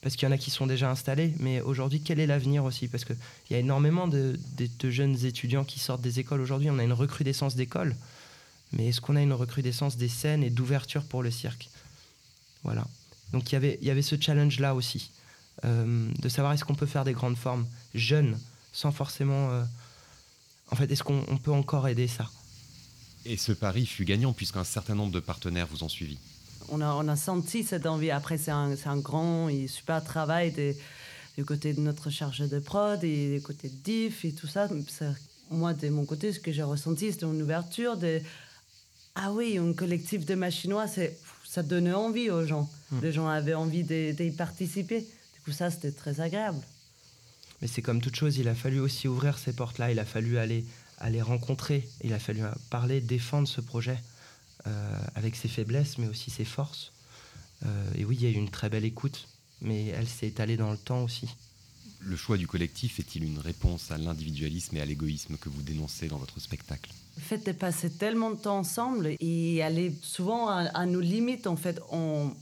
Parce 0.06 0.14
qu'il 0.14 0.28
y 0.28 0.30
en 0.30 0.32
a 0.32 0.38
qui 0.38 0.52
sont 0.52 0.68
déjà 0.68 0.88
installés, 0.88 1.34
mais 1.40 1.60
aujourd'hui, 1.60 2.00
quel 2.00 2.20
est 2.20 2.28
l'avenir 2.28 2.62
aussi? 2.62 2.86
Parce 2.86 3.04
qu'il 3.04 3.16
y 3.50 3.54
a 3.54 3.58
énormément 3.58 4.06
de, 4.06 4.38
jeunes 4.84 5.24
étudiants 5.24 5.64
qui 5.64 5.80
sortent 5.80 6.00
des 6.00 6.20
écoles 6.20 6.40
aujourd'hui, 6.40 6.70
on 6.70 6.78
a 6.78 6.84
une 6.84 6.92
recrudescence 6.92 7.56
d'écoles, 7.56 7.96
mais 8.72 8.86
est-ce 8.86 9.00
qu'on 9.00 9.16
a 9.16 9.20
une 9.20 9.32
recrudescence 9.32 9.96
des 9.96 10.06
scènes 10.06 10.44
et 10.44 10.50
d'ouverture 10.50 11.02
pour 11.02 11.24
le 11.24 11.32
cirque? 11.32 11.70
Voilà. 12.62 12.86
Donc 13.32 13.50
il 13.50 13.76
y 13.82 13.90
avait, 13.90 14.02
ce 14.02 14.14
challenge-là 14.14 14.76
aussi, 14.76 15.10
euh, 15.64 16.08
de 16.20 16.28
savoir 16.28 16.52
est-ce 16.52 16.64
qu'on 16.64 16.76
peut 16.76 16.86
faire 16.86 17.02
des 17.02 17.12
grandes 17.12 17.36
formes 17.36 17.66
jeunes, 17.92 18.38
sans 18.72 18.92
forcément... 18.92 19.50
Euh, 19.50 19.64
en 20.70 20.76
fait, 20.76 20.88
est-ce 20.88 21.02
qu'on 21.02 21.38
peut 21.42 21.50
encore 21.50 21.88
aider 21.88 22.06
ça? 22.06 22.30
Et 23.24 23.36
ce 23.36 23.50
pari 23.50 23.86
fut 23.86 24.04
gagnant 24.04 24.32
puisqu'un 24.32 24.62
certain 24.62 24.94
nombre 24.94 25.10
de 25.10 25.18
partenaires 25.18 25.66
vous 25.66 25.82
ont 25.82 25.88
suivi. 25.88 26.16
On 26.68 26.80
a, 26.80 26.94
on 26.94 27.08
a 27.08 27.16
senti 27.16 27.64
cette 27.64 27.86
envie. 27.86 28.10
Après, 28.10 28.38
c'est 28.38 28.50
un, 28.50 28.74
un, 28.84 28.96
grand 28.98 29.48
et 29.48 29.68
super 29.68 30.02
travail 30.02 30.52
des, 30.52 30.76
du 31.36 31.44
côté 31.44 31.72
de 31.72 31.80
notre 31.80 32.10
charge 32.10 32.40
de 32.40 32.58
prod 32.58 33.02
et 33.04 33.36
du 33.36 33.42
côté 33.42 33.68
de 33.68 33.74
DIF 33.74 34.24
et 34.24 34.32
tout 34.32 34.46
ça. 34.46 34.68
Moi, 35.50 35.74
de 35.74 35.88
mon 35.88 36.04
côté, 36.04 36.32
ce 36.32 36.40
que 36.40 36.50
j'ai 36.50 36.62
ressenti, 36.62 37.12
c'était 37.12 37.26
une 37.26 37.42
ouverture 37.42 37.96
de 37.96 38.20
Ah 39.14 39.32
oui, 39.32 39.58
un 39.58 39.72
collectif 39.72 40.26
de 40.26 40.34
machinois, 40.34 40.86
ça 41.44 41.62
donnait 41.62 41.92
envie 41.92 42.30
aux 42.30 42.44
gens. 42.44 42.68
Hmm. 42.90 43.00
Les 43.02 43.12
gens 43.12 43.28
avaient 43.28 43.54
envie 43.54 43.84
d'y 43.84 44.30
participer. 44.32 45.00
Du 45.00 45.40
coup, 45.44 45.52
ça, 45.52 45.70
c'était 45.70 45.92
très 45.92 46.20
agréable. 46.20 46.60
Mais 47.62 47.68
c'est 47.68 47.82
comme 47.82 48.00
toute 48.00 48.16
chose, 48.16 48.36
il 48.36 48.48
a 48.48 48.54
fallu 48.54 48.80
aussi 48.80 49.08
ouvrir 49.08 49.38
ces 49.38 49.52
portes-là, 49.52 49.90
il 49.90 49.98
a 49.98 50.04
fallu 50.04 50.36
aller, 50.36 50.64
aller 50.98 51.22
rencontrer, 51.22 51.88
il 52.02 52.12
a 52.12 52.18
fallu 52.18 52.42
parler, 52.70 53.00
défendre 53.00 53.48
ce 53.48 53.60
projet 53.60 53.98
avec 55.14 55.36
ses 55.36 55.48
faiblesses, 55.48 55.98
mais 55.98 56.08
aussi 56.08 56.30
ses 56.30 56.44
forces. 56.44 56.92
Euh, 57.64 57.90
et 57.96 58.04
oui, 58.04 58.16
il 58.20 58.24
y 58.24 58.26
a 58.26 58.30
eu 58.30 58.40
une 58.40 58.50
très 58.50 58.68
belle 58.68 58.84
écoute, 58.84 59.28
mais 59.60 59.86
elle 59.86 60.06
s'est 60.06 60.26
étalée 60.26 60.56
dans 60.56 60.70
le 60.70 60.78
temps 60.78 61.02
aussi. 61.02 61.28
Le 62.00 62.16
choix 62.16 62.36
du 62.36 62.46
collectif 62.46 63.00
est-il 63.00 63.24
une 63.24 63.38
réponse 63.38 63.90
à 63.90 63.98
l'individualisme 63.98 64.76
et 64.76 64.80
à 64.80 64.84
l'égoïsme 64.84 65.36
que 65.38 65.48
vous 65.48 65.62
dénoncez 65.62 66.08
dans 66.08 66.18
votre 66.18 66.38
spectacle? 66.40 66.90
Le 67.16 67.22
fait 67.22 67.46
de 67.46 67.52
passer 67.52 67.90
tellement 67.90 68.30
de 68.30 68.36
temps 68.36 68.58
ensemble 68.58 69.16
et 69.18 69.62
aller 69.62 69.94
souvent 70.02 70.48
à, 70.48 70.86
nos 70.86 71.00
limites, 71.00 71.46
en 71.46 71.56
fait, 71.56 71.80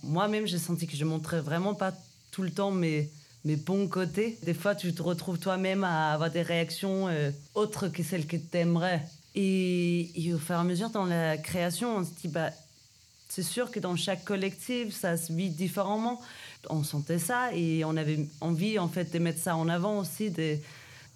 moi-même 0.02 0.46
j'ai 0.46 0.58
senti 0.58 0.86
que 0.86 0.96
je 0.96 1.04
montrais 1.04 1.40
vraiment 1.40 1.74
pas 1.74 1.94
tout 2.32 2.42
le 2.42 2.50
temps 2.50 2.72
mes, 2.72 3.08
mes 3.44 3.54
bons 3.54 3.86
côtés. 3.86 4.36
Des 4.42 4.54
fois, 4.54 4.74
tu 4.74 4.92
te 4.92 5.00
retrouves 5.00 5.38
toi-même 5.38 5.84
à 5.84 6.12
avoir 6.12 6.30
des 6.30 6.42
réactions 6.42 7.06
euh, 7.06 7.30
autres 7.54 7.86
que 7.86 8.02
celles 8.02 8.26
que 8.26 8.36
tu 8.36 8.56
aimerais. 8.56 9.06
Et, 9.34 10.32
au 10.32 10.38
fur 10.38 10.54
et 10.54 10.58
à 10.58 10.64
mesure, 10.64 10.90
dans 10.90 11.04
la 11.04 11.36
création, 11.36 11.96
on 11.96 12.04
se 12.04 12.10
dit, 12.20 12.28
bah, 12.28 12.50
c'est 13.28 13.42
sûr 13.42 13.70
que 13.70 13.80
dans 13.80 13.96
chaque 13.96 14.24
collectif, 14.24 14.94
ça 14.94 15.16
se 15.16 15.32
vit 15.32 15.50
différemment. 15.50 16.20
On 16.70 16.84
sentait 16.84 17.18
ça 17.18 17.52
et 17.52 17.84
on 17.84 17.96
avait 17.96 18.26
envie, 18.40 18.78
en 18.78 18.88
fait, 18.88 19.12
de 19.12 19.18
mettre 19.18 19.40
ça 19.40 19.56
en 19.56 19.68
avant 19.68 19.98
aussi. 19.98 20.30
Des, 20.30 20.62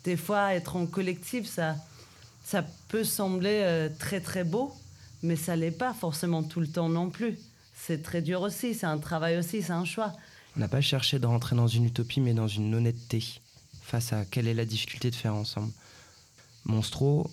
des 0.04 0.16
fois, 0.16 0.54
être 0.54 0.76
en 0.76 0.86
collectif, 0.86 1.46
ça, 1.46 1.76
ça 2.44 2.64
peut 2.88 3.04
sembler 3.04 3.60
euh, 3.62 3.88
très, 3.98 4.20
très 4.20 4.42
beau, 4.42 4.74
mais 5.22 5.36
ça 5.36 5.54
l'est 5.54 5.70
pas 5.70 5.94
forcément 5.94 6.42
tout 6.42 6.60
le 6.60 6.68
temps 6.68 6.88
non 6.88 7.10
plus. 7.10 7.38
C'est 7.76 8.02
très 8.02 8.22
dur 8.22 8.42
aussi, 8.42 8.74
c'est 8.74 8.86
un 8.86 8.98
travail 8.98 9.38
aussi, 9.38 9.62
c'est 9.62 9.72
un 9.72 9.84
choix. 9.84 10.12
On 10.56 10.60
n'a 10.60 10.68
pas 10.68 10.80
cherché 10.80 11.18
de 11.18 11.26
rentrer 11.26 11.54
dans 11.54 11.68
une 11.68 11.84
utopie, 11.84 12.20
mais 12.20 12.34
dans 12.34 12.48
une 12.48 12.74
honnêteté 12.74 13.22
face 13.82 14.12
à 14.12 14.24
quelle 14.24 14.48
est 14.48 14.54
la 14.54 14.64
difficulté 14.64 15.10
de 15.10 15.14
faire 15.14 15.34
ensemble. 15.34 15.72
Monstro, 16.64 17.30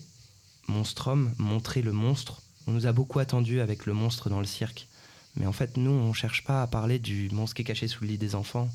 Monstrum, 0.68 1.32
montrer 1.38 1.82
le 1.82 1.92
monstre. 1.92 2.42
On 2.66 2.72
nous 2.72 2.86
a 2.86 2.92
beaucoup 2.92 3.18
attendu 3.18 3.60
avec 3.60 3.86
le 3.86 3.94
monstre 3.94 4.28
dans 4.28 4.40
le 4.40 4.46
cirque. 4.46 4.88
Mais 5.36 5.46
en 5.46 5.52
fait, 5.52 5.76
nous, 5.76 5.90
on 5.90 6.08
ne 6.08 6.14
cherche 6.14 6.44
pas 6.44 6.62
à 6.62 6.66
parler 6.66 6.98
du 6.98 7.30
monstre 7.30 7.54
qui 7.54 7.62
est 7.62 7.66
caché 7.66 7.88
sous 7.88 8.04
le 8.04 8.10
lit 8.10 8.18
des 8.18 8.34
enfants. 8.34 8.68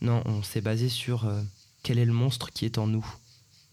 Non, 0.00 0.22
on 0.24 0.42
s'est 0.42 0.62
basé 0.62 0.88
sur 0.88 1.26
euh, 1.26 1.42
quel 1.82 1.98
est 1.98 2.04
le 2.04 2.12
monstre 2.12 2.50
qui 2.50 2.64
est 2.64 2.78
en 2.78 2.86
nous, 2.86 3.06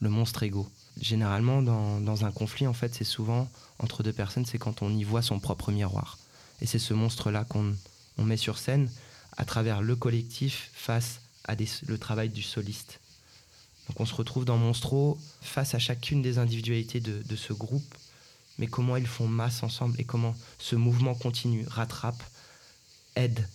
le 0.02 0.10
monstre 0.10 0.44
égaux. 0.44 0.70
Généralement, 1.00 1.62
dans, 1.62 2.02
dans 2.02 2.26
un 2.26 2.32
conflit, 2.32 2.68
en 2.68 2.74
fait, 2.74 2.94
c'est 2.94 3.04
souvent 3.04 3.50
entre 3.80 4.04
deux 4.04 4.14
personnes, 4.14 4.46
c'est 4.46 4.58
quand 4.58 4.82
on 4.82 4.96
y 4.96 5.04
voit 5.04 5.22
son 5.22 5.40
propre 5.40 5.72
miroir. 5.72 6.18
Et 6.62 6.66
c'est 6.66 6.80
ce 6.80 6.94
monstre-là 6.94 7.46
qu'on 7.46 7.76
on 8.18 8.24
met 8.24 8.38
sur 8.38 8.58
scène 8.58 8.90
à 9.38 9.46
travers 9.46 9.82
le 9.82 9.96
collectif 9.96 10.72
face 10.74 11.22
à 11.46 11.56
le 11.56 11.98
travail 11.98 12.30
du 12.30 12.42
soliste. 12.42 13.00
Donc 13.88 14.00
on 14.00 14.06
se 14.06 14.14
retrouve 14.14 14.46
dans 14.46 14.58
Monstro 14.58 15.18
face 15.42 15.74
à 15.74 15.80
chacune 15.80 16.22
des 16.22 16.40
individualités 16.40 17.00
de, 17.00 17.36
ce 17.36 17.54
groupe, 17.54 17.96
mais 18.58 18.68
comment 18.68 18.98
ils 18.98 19.08
font 19.08 19.28
masse 19.28 19.64
ensemble 19.64 20.00
et 20.00 20.04
comment 20.04 20.36
ce 20.60 20.76
mouvement 20.76 21.16
continue, 21.16 21.66
rattrape, 21.68 22.22
aide, 23.16 23.48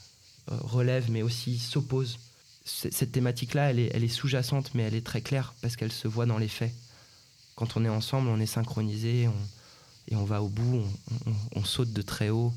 euh, 0.51 0.57
relève, 0.61 1.11
mais 1.11 1.23
aussi 1.23 1.59
s'oppose. 1.59 2.19
Cette 2.65 3.11
thématique-là, 3.11 3.71
elle 3.71 3.81
est, 3.81 4.09
sous-jacente, 4.09 4.71
mais 4.75 4.85
elle 4.85 4.95
est 4.95 5.05
très 5.05 5.21
claire 5.21 5.53
parce 5.63 5.75
qu'elle 5.75 5.91
se 5.91 6.07
voit 6.07 6.27
dans 6.27 6.39
les 6.39 6.49
faits. 6.49 6.73
Quand 7.57 7.77
on 7.77 7.85
est 7.85 7.89
ensemble, 7.89 8.29
on 8.29 8.39
est 8.39 8.47
synchronisé 8.47 9.29
et 10.09 10.17
on 10.17 10.25
va 10.25 10.43
au 10.43 10.49
bout, 10.49 10.83
on 11.57 11.65
saute 11.65 11.93
de 11.93 12.03
très 12.03 12.31
haut, 12.31 12.53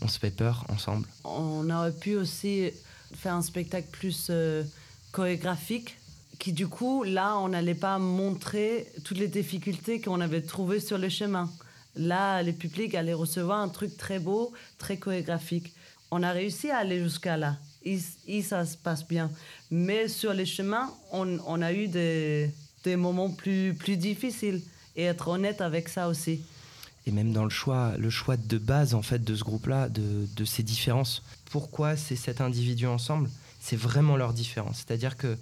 on, 0.00 0.08
se 0.08 0.18
fait 0.18 0.30
peur 0.30 0.64
ensemble. 0.68 1.06
On 1.24 1.68
aurait 1.70 1.92
pu 1.92 2.16
aussi 2.16 2.70
faire 3.14 3.34
un 3.34 3.42
spectacle 3.42 3.88
plus 3.90 4.26
euh, 4.30 4.64
chorégraphique 5.12 5.96
qui 6.38 6.52
du 6.52 6.66
coup, 6.66 7.04
là, 7.04 7.38
on 7.38 7.48
n'allait 7.48 7.74
pas 7.74 7.98
montrer 7.98 8.86
toutes 9.04 9.18
les 9.18 9.28
difficultés 9.28 10.00
qu'on 10.00 10.20
avait 10.20 10.42
trouvées 10.42 10.80
sur 10.80 10.98
le 10.98 11.08
chemin. 11.08 11.50
Là, 11.94 12.42
le 12.42 12.52
public 12.52 12.94
allait 12.94 13.12
recevoir 13.12 13.60
un 13.60 13.68
truc 13.68 13.96
très 13.96 14.18
beau, 14.18 14.52
très 14.78 14.96
chorégraphique. 14.96 15.72
On 16.10 16.22
a 16.22 16.32
réussi 16.32 16.70
à 16.70 16.78
aller 16.78 17.02
jusqu'à 17.02 17.36
là. 17.36 17.56
Et, 17.84 18.42
ça 18.42 18.64
se 18.64 18.76
passe 18.76 19.06
bien. 19.06 19.30
Mais 19.70 20.08
sur 20.08 20.32
les 20.32 20.46
chemins, 20.46 20.90
on, 21.10 21.62
a 21.62 21.72
eu 21.72 21.88
des, 21.88 22.50
des 22.84 22.96
moments 22.96 23.30
plus, 23.30 23.74
plus 23.74 23.96
difficiles. 23.96 24.62
Et 24.94 25.04
être 25.04 25.28
honnête 25.28 25.60
avec 25.60 25.88
ça 25.88 26.08
aussi 26.08 26.42
et 27.06 27.10
même 27.10 27.32
dans 27.32 27.44
le 27.44 27.50
choix, 27.50 27.94
le 27.98 28.10
choix 28.10 28.36
de 28.36 28.58
base 28.58 28.94
en 28.94 29.02
fait 29.02 29.24
de 29.24 29.34
ce 29.34 29.42
groupe-là, 29.42 29.88
de, 29.88 30.28
de, 30.36 30.44
ces 30.44 30.62
différences. 30.62 31.22
Pourquoi 31.50 31.96
c'est 31.96 32.16
cet 32.16 32.40
individu 32.40 32.86
ensemble? 32.86 33.28
C'est 33.60 33.76
vraiment 33.76 34.16
leur 34.16 34.32
différence. 34.32 34.78
C'est-à-dire 34.78 35.16
que 35.16 35.36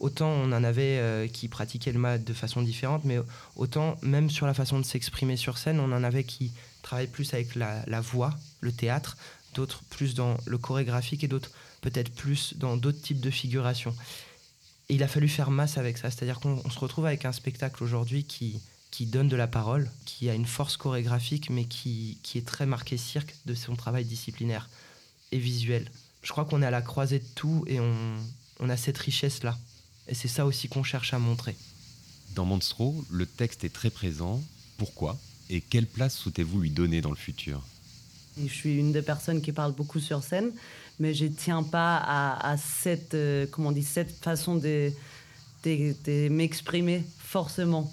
autant 0.00 0.30
on 0.30 0.52
en 0.52 0.64
avait 0.64 0.98
euh, 0.98 1.26
qui 1.26 1.48
pratiquaient 1.48 1.92
le 1.92 1.98
mat 1.98 2.18
de 2.18 2.32
façon 2.32 2.62
différente, 2.62 3.04
mais 3.04 3.18
autant 3.56 3.98
même 4.02 4.30
sur 4.30 4.46
la 4.46 4.54
façon 4.54 4.78
de 4.78 4.84
s'exprimer 4.84 5.36
sur 5.36 5.58
scène, 5.58 5.80
on 5.80 5.92
en 5.92 6.04
avait 6.04 6.24
qui 6.24 6.52
travaillaient 6.82 7.10
plus 7.10 7.34
avec 7.34 7.54
la, 7.54 8.00
voix, 8.00 8.34
le 8.60 8.72
théâtre, 8.72 9.16
d'autres 9.54 9.82
plus 9.90 10.14
dans 10.14 10.36
le 10.46 10.58
chorégraphique 10.58 11.24
et 11.24 11.28
d'autres 11.28 11.50
peut-être 11.80 12.12
plus 12.12 12.54
dans 12.56 12.76
d'autres 12.76 13.00
types 13.00 13.20
de 13.20 13.30
figurations. 13.30 13.94
Et 14.88 14.94
il 14.94 15.02
a 15.02 15.08
fallu 15.08 15.28
faire 15.28 15.50
masse 15.50 15.78
avec 15.78 15.98
ça, 15.98 16.10
c'est-à-dire 16.10 16.40
qu'on 16.40 16.70
se 16.70 16.78
retrouve 16.78 17.06
avec 17.06 17.24
un 17.24 17.32
spectacle 17.32 17.84
aujourd'hui 17.84 18.24
qui 18.24 18.60
donne 19.06 19.28
de 19.28 19.36
la 19.36 19.46
parole, 19.46 19.90
qui 20.06 20.28
a 20.28 20.34
une 20.34 20.46
force 20.46 20.76
chorégraphique, 20.76 21.50
mais 21.50 21.66
qui, 21.66 22.18
est 22.34 22.46
très 22.46 22.66
marqué 22.66 22.96
cirque 22.96 23.34
de 23.46 23.54
son 23.54 23.76
travail 23.76 24.04
disciplinaire 24.04 24.68
et 25.30 25.38
visuel. 25.38 25.90
Je 26.22 26.32
crois 26.32 26.44
qu'on 26.44 26.62
est 26.62 26.66
à 26.66 26.70
la 26.70 26.82
croisée 26.82 27.20
de 27.20 27.28
tout 27.34 27.64
et 27.68 27.78
on, 27.78 28.16
on 28.60 28.68
a 28.68 28.76
cette 28.76 28.98
richesse-là. 28.98 29.56
Et 30.08 30.14
c'est 30.14 30.28
ça 30.28 30.46
aussi 30.46 30.68
qu'on 30.68 30.82
cherche 30.82 31.12
à 31.14 31.18
montrer. 31.18 31.56
Dans 32.34 32.44
Monstro, 32.44 33.04
le 33.10 33.26
texte 33.26 33.64
est 33.64 33.72
très 33.72 33.90
présent. 33.90 34.40
Pourquoi 34.76 35.18
Et 35.50 35.60
quelle 35.60 35.86
place 35.86 36.16
souhaitez-vous 36.16 36.60
lui 36.60 36.70
donner 36.70 37.00
dans 37.00 37.10
le 37.10 37.16
futur? 37.16 37.62
Je 38.40 38.52
suis 38.52 38.76
une 38.76 38.92
des 38.92 39.02
personnes 39.02 39.42
qui 39.42 39.52
parle 39.52 39.72
beaucoup 39.72 39.98
sur 39.98 40.22
scène, 40.22 40.52
mais 41.00 41.12
je 41.14 41.24
ne 41.24 41.30
tiens 41.30 41.62
pas 41.62 41.96
à, 41.96 42.52
à 42.52 42.56
cette, 42.56 43.14
euh, 43.14 43.46
comment 43.50 43.70
on 43.70 43.72
dit, 43.72 43.82
cette 43.82 44.12
façon 44.22 44.54
de, 44.54 44.92
de, 45.64 45.94
de 46.04 46.28
m'exprimer 46.28 47.04
forcément. 47.18 47.92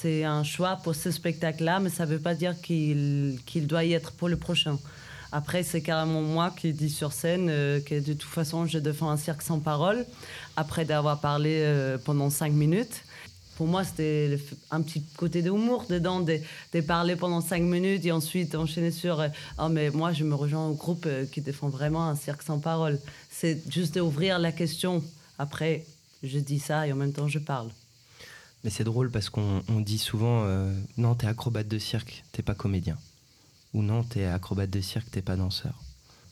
C'est 0.00 0.24
un 0.24 0.44
choix 0.44 0.76
pour 0.76 0.94
ce 0.94 1.10
spectacle-là, 1.10 1.80
mais 1.80 1.90
ça 1.90 2.06
ne 2.06 2.12
veut 2.12 2.20
pas 2.20 2.34
dire 2.34 2.54
qu'il 2.60 3.38
doit 3.66 3.84
y 3.84 3.94
être 3.94 4.12
pour 4.12 4.28
le 4.28 4.36
prochain. 4.36 4.78
Après, 5.30 5.62
c'est 5.62 5.82
carrément 5.82 6.22
moi 6.22 6.50
qui 6.56 6.72
dis 6.72 6.88
sur 6.88 7.12
scène 7.12 7.48
euh, 7.50 7.80
que 7.80 8.00
de 8.00 8.14
toute 8.14 8.30
façon, 8.30 8.66
je 8.66 8.78
défends 8.78 9.10
un 9.10 9.18
cirque 9.18 9.42
sans 9.42 9.60
parole, 9.60 10.06
après 10.56 10.84
d'avoir 10.84 11.20
parlé 11.20 11.60
euh, 11.62 11.98
pendant 11.98 12.30
cinq 12.30 12.52
minutes. 12.52 13.04
Pour 13.56 13.66
moi, 13.66 13.84
c'était 13.84 14.38
un 14.70 14.80
petit 14.80 15.02
côté 15.16 15.42
d'humour 15.42 15.84
dedans, 15.90 16.20
de, 16.20 16.38
de, 16.72 16.80
parler 16.80 17.16
pendant 17.16 17.40
cinq 17.40 17.62
minutes 17.62 18.06
et 18.06 18.12
ensuite 18.12 18.54
enchaîner 18.54 18.90
sur 18.90 19.20
euh, 19.20 19.28
oh, 19.58 19.68
mais 19.68 19.90
moi, 19.90 20.12
je 20.12 20.24
me 20.24 20.34
rejoins 20.34 20.68
au 20.68 20.74
groupe 20.74 21.06
qui 21.32 21.42
défend 21.42 21.68
vraiment 21.68 22.08
un 22.08 22.14
cirque 22.14 22.42
sans 22.42 22.60
parole. 22.60 22.98
C'est 23.30 23.60
juste 23.70 23.96
d'ouvrir 23.96 24.38
la 24.38 24.52
question. 24.52 25.02
Après, 25.38 25.84
je 26.22 26.38
dis 26.38 26.60
ça 26.60 26.86
et 26.86 26.92
en 26.92 26.96
même 26.96 27.12
temps, 27.12 27.28
je 27.28 27.38
parle. 27.38 27.68
Mais 28.64 28.70
c'est 28.70 28.84
drôle 28.84 29.10
parce 29.10 29.28
qu'on 29.28 29.62
dit 29.80 29.98
souvent 29.98 30.44
non, 30.96 31.14
t'es 31.14 31.26
acrobate 31.28 31.68
de 31.68 31.78
cirque, 31.78 32.24
t'es 32.32 32.42
pas 32.42 32.54
comédien. 32.54 32.96
Ou 33.78 33.82
non, 33.84 34.02
t'es 34.02 34.24
acrobate 34.24 34.70
de 34.70 34.80
cirque, 34.80 35.08
t'es 35.08 35.22
pas 35.22 35.36
danseur. 35.36 35.80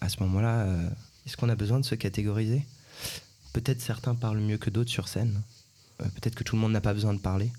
À 0.00 0.08
ce 0.08 0.18
moment-là, 0.24 0.62
euh, 0.62 0.90
est-ce 1.24 1.36
qu'on 1.36 1.48
a 1.48 1.54
besoin 1.54 1.78
de 1.78 1.84
se 1.84 1.94
catégoriser? 1.94 2.66
Peut-être 3.52 3.80
certains 3.80 4.16
parlent 4.16 4.40
mieux 4.40 4.58
que 4.58 4.68
d'autres 4.68 4.90
sur 4.90 5.06
scène. 5.06 5.40
Euh, 6.02 6.06
peut-être 6.06 6.34
que 6.34 6.42
tout 6.42 6.56
le 6.56 6.60
monde 6.60 6.72
n'a 6.72 6.80
pas 6.80 6.92
besoin 6.92 7.14
de 7.14 7.20
parler. 7.20 7.52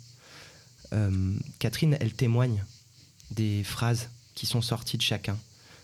Catherine, 1.60 1.98
elle 2.02 2.14
témoigne 2.14 2.64
des 3.32 3.64
phrases 3.64 4.10
qui 4.36 4.46
sont 4.46 4.62
sorties 4.62 4.98
de 4.98 5.02
chacun. 5.02 5.38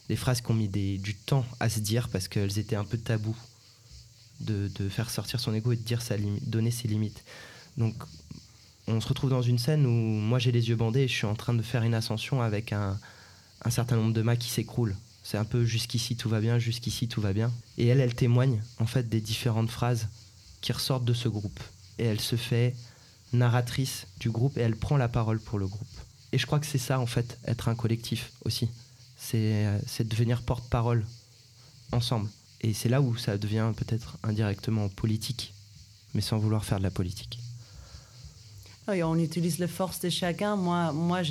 Des 0.10 0.18
phrases 0.18 0.42
qui 0.42 0.52
ont 0.52 0.54
mis 0.54 0.68
du 0.68 1.16
temps 1.16 1.46
à 1.62 1.70
se 1.70 1.80
dire 1.80 2.10
parce 2.10 2.28
qu'elles 2.28 2.60
étaient 2.60 2.76
un 2.76 2.86
peu 2.86 2.98
tabous. 2.98 3.38
De, 4.42 4.70
de, 4.76 4.90
faire 4.90 5.10
sortir 5.10 5.40
son 5.40 5.54
ego 5.54 5.72
et 5.72 5.78
de 5.78 5.82
dire 5.82 6.02
sa 6.02 6.18
donner 6.18 6.72
ses 6.72 6.90
limites. 6.90 7.24
Donc 7.78 7.96
on 8.88 9.00
se 9.00 9.08
retrouve 9.08 9.30
dans 9.30 9.42
une 9.42 9.60
scène 9.60 9.86
où 9.86 9.90
moi 9.90 10.40
j'ai 10.40 10.52
les 10.52 10.68
yeux 10.68 10.76
bandés 10.76 11.02
et 11.02 11.08
je 11.08 11.14
suis 11.14 11.28
en 11.28 11.36
train 11.36 11.54
de 11.54 11.62
faire 11.62 11.84
une 11.84 11.94
ascension 11.94 12.42
avec 12.42 12.74
un, 12.74 13.00
certain 13.72 13.96
nombre 13.96 14.14
de 14.14 14.22
mâts 14.22 14.36
qui 14.36 14.50
s'écroulent. 14.50 14.96
C'est 15.24 15.38
un 15.38 15.46
peu 15.46 15.64
jusqu'ici 15.64 16.16
tout 16.18 16.30
va 16.30 16.42
bien, 16.42 16.60
jusqu'ici 16.60 17.08
tout 17.08 17.22
va 17.22 17.34
bien. 17.34 17.52
Et 17.78 17.88
elle, 17.88 18.02
elle 18.02 18.14
témoigne 18.14 18.62
en 18.80 18.86
fait 18.86 19.08
des 19.08 19.22
différentes 19.22 19.70
phrases 19.70 20.08
qui 20.62 20.74
ressortent 20.74 21.06
de 21.06 21.14
ce 21.14 21.30
groupe. 21.30 21.60
Et 21.98 22.06
elle 22.06 22.20
se 22.20 22.36
fait 22.36 22.76
narratrice 23.32 24.08
du 24.20 24.30
groupe 24.30 24.58
et 24.58 24.62
elle 24.62 24.76
prend 24.76 24.98
la 24.98 25.08
parole 25.08 25.40
pour 25.40 25.60
le 25.60 25.68
groupe. 25.68 25.88
Et 26.32 26.38
je 26.38 26.46
crois 26.46 26.60
que 26.60 26.66
c'est 26.66 26.78
ça, 26.78 27.00
en 27.00 27.06
fait, 27.06 27.38
être 27.46 27.68
un 27.68 27.76
collectif 27.76 28.32
aussi. 28.44 28.70
C'est 29.18 29.80
devenir 30.00 30.42
porte-parole 30.42 31.06
ensemble. 31.92 32.30
Et 32.62 32.74
c'est 32.74 32.90
là 32.90 33.02
où 33.02 33.16
ça 33.18 33.38
devient 33.38 33.72
peut-être 33.76 34.18
indirectement 34.24 34.90
politique, 34.90 35.54
mais 36.14 36.22
sans 36.22 36.38
vouloir 36.38 36.66
faire 36.66 36.80
de 36.80 36.84
la 36.84 36.92
politique. 36.92 37.40
on 38.88 39.18
utilise 39.20 39.60
les 39.60 39.68
forces 39.68 40.00
de 40.00 40.10
chacun. 40.10 40.56
Moi, 40.56 40.92
moi, 40.92 41.22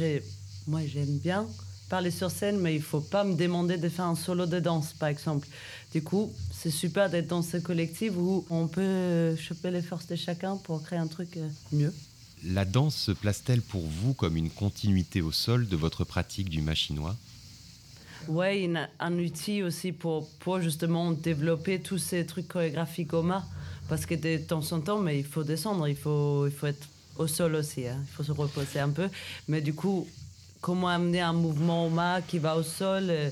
moi 0.67 0.81
j'aime 0.87 1.19
bien 1.19 1.47
parler 1.93 2.11
sur 2.11 2.31
scène, 2.31 2.59
mais 2.59 2.75
il 2.75 2.81
faut 2.81 3.03
pas 3.03 3.23
me 3.23 3.35
demander 3.35 3.77
de 3.77 3.87
faire 3.91 4.07
un 4.07 4.17
solo 4.17 4.47
de 4.47 4.61
danse, 4.61 4.95
par 4.95 5.11
exemple. 5.11 5.47
Du 5.93 6.03
coup, 6.03 6.33
c'est 6.51 6.71
super 6.71 7.11
d'être 7.11 7.27
dans 7.27 7.43
ce 7.43 7.59
collectif 7.59 8.15
où 8.17 8.47
on 8.49 8.67
peut 8.67 9.37
choper 9.37 9.71
les 9.71 9.83
forces 9.83 10.07
de 10.07 10.17
chacun 10.17 10.57
pour 10.57 10.83
créer 10.83 10.99
un 10.99 11.07
truc 11.07 11.37
euh, 11.37 11.47
mieux. 11.71 11.93
La 12.47 12.65
danse 12.65 12.97
se 12.97 13.13
place-t-elle 13.13 13.61
pour 13.61 13.83
vous 13.83 14.15
comme 14.15 14.39
une 14.39 14.49
continuité 14.49 15.21
au 15.21 15.33
sol 15.33 15.69
de 15.69 15.77
votre 15.77 16.05
pratique 16.05 16.49
du 16.49 16.63
machinois? 16.63 17.15
Oui, 18.27 18.71
un 18.99 19.13
outil 19.19 19.63
aussi 19.63 19.93
pour, 19.93 20.27
pour 20.41 20.63
justement 20.63 21.13
développer 21.13 21.79
tous 21.79 21.99
ces 21.99 22.25
trucs 22.25 22.49
chorégraphiques 22.49 23.13
au 23.13 23.23
mât. 23.23 23.45
Parce 23.91 24.07
que 24.07 24.15
de 24.15 24.39
temps 24.39 24.73
en 24.73 24.81
temps, 24.81 24.99
mais 24.99 25.19
il 25.19 25.27
faut 25.27 25.45
descendre, 25.45 25.87
il 25.87 25.97
faut, 25.97 26.47
il 26.47 26.53
faut 26.53 26.69
être 26.69 26.89
au 27.19 27.27
sol 27.27 27.55
aussi, 27.55 27.87
hein. 27.87 27.99
il 28.03 28.15
faut 28.15 28.25
se 28.25 28.33
reposer 28.33 28.81
un 28.81 28.89
peu. 28.89 29.11
Mais 29.47 29.61
du 29.61 29.75
coup, 29.75 30.09
comment 30.63 30.89
amener 30.89 31.21
un 31.21 31.35
mouvement 31.35 31.87
au 31.87 31.91
mât 31.91 32.23
qui 32.23 32.39
va 32.39 32.57
au 32.57 32.63
sol 32.63 33.09
euh, 33.11 33.29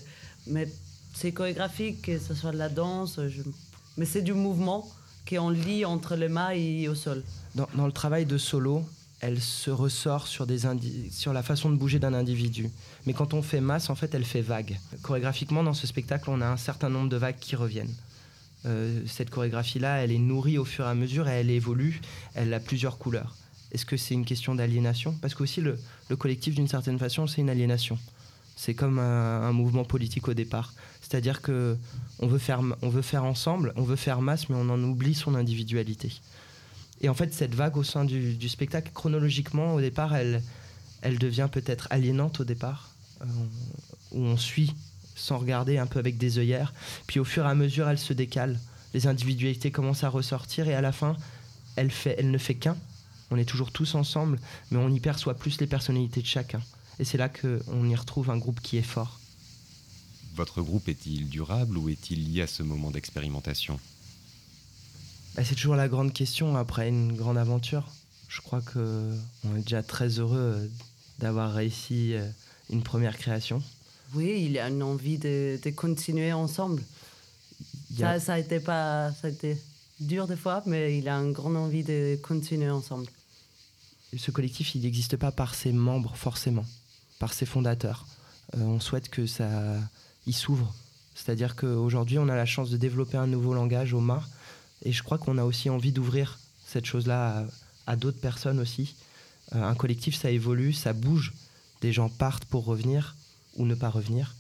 Mais 0.46 0.68
c'est 1.14 1.32
chorégraphique, 1.32 2.02
que 2.02 2.18
ce 2.18 2.34
soit 2.34 2.52
de 2.52 2.58
la 2.58 2.68
danse, 2.68 3.18
mais 3.96 4.04
c'est 4.04 4.20
du 4.20 4.34
mouvement 4.34 4.86
qu'on 5.26 5.48
lit 5.48 5.86
entre 5.86 6.16
le 6.16 6.28
mât 6.28 6.56
et 6.56 6.88
au 6.88 6.94
sol. 6.94 7.22
Dans, 7.54 7.86
le 7.86 7.92
travail 7.92 8.26
de 8.26 8.36
solo, 8.36 8.84
elle 9.20 9.40
se 9.40 9.70
ressort 9.70 10.26
sur 10.26 11.32
la 11.32 11.42
façon 11.42 11.70
de 11.70 11.76
bouger 11.76 11.98
d'un 11.98 12.14
individu. 12.14 12.70
Mais 13.06 13.12
quand 13.12 13.32
on 13.32 13.42
fait 13.42 13.60
masse, 13.60 13.90
en 13.90 13.94
fait, 13.94 14.14
elle 14.14 14.24
fait 14.24 14.40
vague. 14.40 14.78
Chorégraphiquement, 15.02 15.62
dans 15.62 15.74
ce 15.74 15.86
spectacle, 15.86 16.30
on 16.30 16.40
a 16.40 16.46
un 16.46 16.56
certain 16.56 16.88
nombre 16.88 17.08
de 17.08 17.16
vagues 17.16 17.38
qui 17.38 17.56
reviennent. 17.56 17.94
Euh, 18.66 19.02
cette 19.06 19.30
chorégraphie-là, 19.30 20.02
elle 20.02 20.12
est 20.12 20.18
nourrie 20.18 20.58
au 20.58 20.64
fur 20.64 20.84
et 20.84 20.88
à 20.88 20.94
mesure 20.94 21.28
et 21.28 21.32
elle 21.32 21.50
évolue, 21.50 22.00
elle 22.34 22.52
a 22.52 22.60
plusieurs 22.60 22.98
couleurs. 22.98 23.34
Est-ce 23.72 23.86
que 23.86 23.96
c'est 23.96 24.14
une 24.14 24.24
question 24.24 24.54
d'aliénation? 24.54 25.14
Parce 25.20 25.34
qu'aussi, 25.34 25.60
le, 25.60 25.78
le 26.08 26.16
collectif, 26.16 26.54
d'une 26.54 26.68
certaine 26.68 26.98
façon, 26.98 27.26
c'est 27.26 27.40
une 27.40 27.50
aliénation. 27.50 27.98
C'est 28.60 28.74
comme 28.74 28.98
un, 28.98 29.52
mouvement 29.52 29.84
politique 29.84 30.28
au 30.28 30.34
départ. 30.34 30.74
C'est-à-dire 31.00 31.40
que 31.40 31.78
on 32.18 32.26
veut, 32.26 32.38
faire, 32.38 32.60
on 32.82 32.90
veut 32.90 33.00
faire 33.00 33.24
ensemble, 33.24 33.72
on 33.76 33.82
veut 33.82 33.96
faire 33.96 34.20
masse, 34.20 34.50
mais 34.50 34.56
on 34.56 34.68
en 34.68 34.82
oublie 34.82 35.14
son 35.14 35.34
individualité. 35.34 36.12
Et 37.00 37.08
en 37.08 37.14
fait, 37.14 37.32
cette 37.32 37.54
vague 37.54 37.78
au 37.78 37.82
sein 37.82 38.04
du, 38.04 38.48
spectacle, 38.50 38.90
chronologiquement, 38.92 39.74
au 39.74 39.80
départ, 39.80 40.14
elle, 40.14 40.42
elle 41.00 41.18
devient 41.18 41.48
peut-être 41.50 41.88
aliénante 41.88 42.40
au 42.40 42.44
départ, 42.44 42.90
euh, 43.22 43.24
où 44.12 44.20
on 44.20 44.36
suit 44.36 44.74
sans 45.14 45.38
regarder 45.38 45.78
un 45.78 45.86
peu 45.86 45.98
avec 45.98 46.18
des 46.18 46.38
œillères. 46.38 46.74
Puis 47.06 47.18
au 47.18 47.24
fur 47.24 47.46
et 47.46 47.48
à 47.48 47.54
mesure, 47.54 47.88
elle 47.88 47.98
se 47.98 48.12
décale. 48.12 48.58
Les 48.92 49.06
individualités 49.06 49.70
commencent 49.70 50.04
à 50.04 50.08
ressortir 50.08 50.68
et 50.68 50.74
à 50.74 50.82
la 50.82 50.92
fin, 50.92 51.16
elle, 51.76 51.90
fait, 51.90 52.16
elle 52.18 52.30
ne 52.30 52.38
fait 52.38 52.56
qu'un. 52.56 52.76
On 53.30 53.38
est 53.38 53.44
toujours 53.44 53.70
tous 53.70 53.94
ensemble, 53.94 54.40
mais 54.70 54.78
on 54.78 54.88
y 54.88 55.00
perçoit 55.00 55.34
plus 55.34 55.60
les 55.60 55.66
personnalités 55.66 56.20
de 56.20 56.26
chacun. 56.26 56.60
Et 56.98 57.04
c'est 57.04 57.18
là 57.18 57.28
qu'on 57.28 57.88
y 57.88 57.96
retrouve 57.96 58.30
un 58.30 58.36
groupe 58.36 58.60
qui 58.60 58.76
est 58.76 58.82
fort. 58.82 59.20
Votre 60.34 60.62
groupe 60.62 60.88
est-il 60.88 61.28
durable 61.28 61.78
ou 61.78 61.88
est-il 61.88 62.32
lié 62.32 62.42
à 62.42 62.46
ce 62.46 62.62
moment 62.62 62.90
d'expérimentation? 62.90 63.78
Bah, 65.34 65.44
c'est 65.44 65.54
toujours 65.54 65.76
la 65.76 65.88
grande 65.88 66.12
question 66.12 66.56
après 66.56 66.88
une 66.88 67.16
grande 67.16 67.38
aventure. 67.38 67.88
Je 68.28 68.40
crois 68.40 68.60
qu'on 68.60 69.56
est 69.56 69.62
déjà 69.62 69.82
très 69.82 70.18
heureux 70.18 70.38
euh, 70.38 70.66
d'avoir 71.18 71.52
réussi 71.52 72.14
euh, 72.14 72.28
une 72.70 72.82
première 72.82 73.16
création. 73.16 73.62
Oui, 74.14 74.42
il 74.44 74.52
y 74.52 74.58
a 74.58 74.68
une 74.68 74.82
envie 74.82 75.18
de, 75.18 75.58
continuer 75.74 76.32
ensemble. 76.32 76.82
Ça, 77.96 78.18
ça, 78.18 78.34
a 78.34 78.38
été 78.38 78.60
pas, 78.60 79.12
ça 79.12 79.28
a 79.28 79.30
été 79.30 79.56
dur 80.00 80.26
des 80.26 80.36
fois, 80.36 80.62
mais 80.66 80.98
il 80.98 81.08
a 81.08 81.16
une 81.16 81.32
grande 81.32 81.56
envie 81.56 81.84
de 81.84 82.18
continuer 82.22 82.70
ensemble. 82.70 83.06
Ce 84.16 84.30
collectif, 84.30 84.74
il 84.74 84.82
n'existe 84.82 85.16
pas 85.16 85.30
par 85.30 85.54
ses 85.54 85.72
membres 85.72 86.16
forcément, 86.16 86.64
par 87.18 87.32
ses 87.32 87.46
fondateurs. 87.46 88.06
Euh, 88.56 88.62
on 88.62 88.80
souhaite 88.80 89.08
que 89.08 89.26
ça, 89.26 89.48
il 90.26 90.34
s'ouvre. 90.34 90.74
C'est-à-dire 91.14 91.54
qu'aujourd'hui, 91.54 92.18
on 92.18 92.28
a 92.28 92.36
la 92.36 92.46
chance 92.46 92.70
de 92.70 92.76
développer 92.76 93.16
un 93.16 93.26
nouveau 93.26 93.54
langage 93.54 93.92
au 93.92 94.00
MAR 94.00 94.28
et 94.82 94.92
je 94.92 95.02
crois 95.02 95.18
qu'on 95.18 95.38
a 95.38 95.44
aussi 95.44 95.70
envie 95.70 95.92
d'ouvrir 95.92 96.38
cette 96.66 96.86
chose-là 96.86 97.46
à, 97.86 97.96
d'autres 97.96 98.20
personnes 98.20 98.58
aussi. 98.58 98.94
Euh, 99.54 99.62
un 99.62 99.74
collectif, 99.74 100.16
ça 100.16 100.30
évolue, 100.30 100.72
ça 100.72 100.92
bouge. 100.92 101.32
Des 101.80 101.92
gens 101.92 102.08
partent 102.08 102.44
pour 102.44 102.64
revenir 102.64 103.16
ou 103.56 103.66
ne 103.66 103.74
pas 103.74 103.90
revenir. 103.90 104.34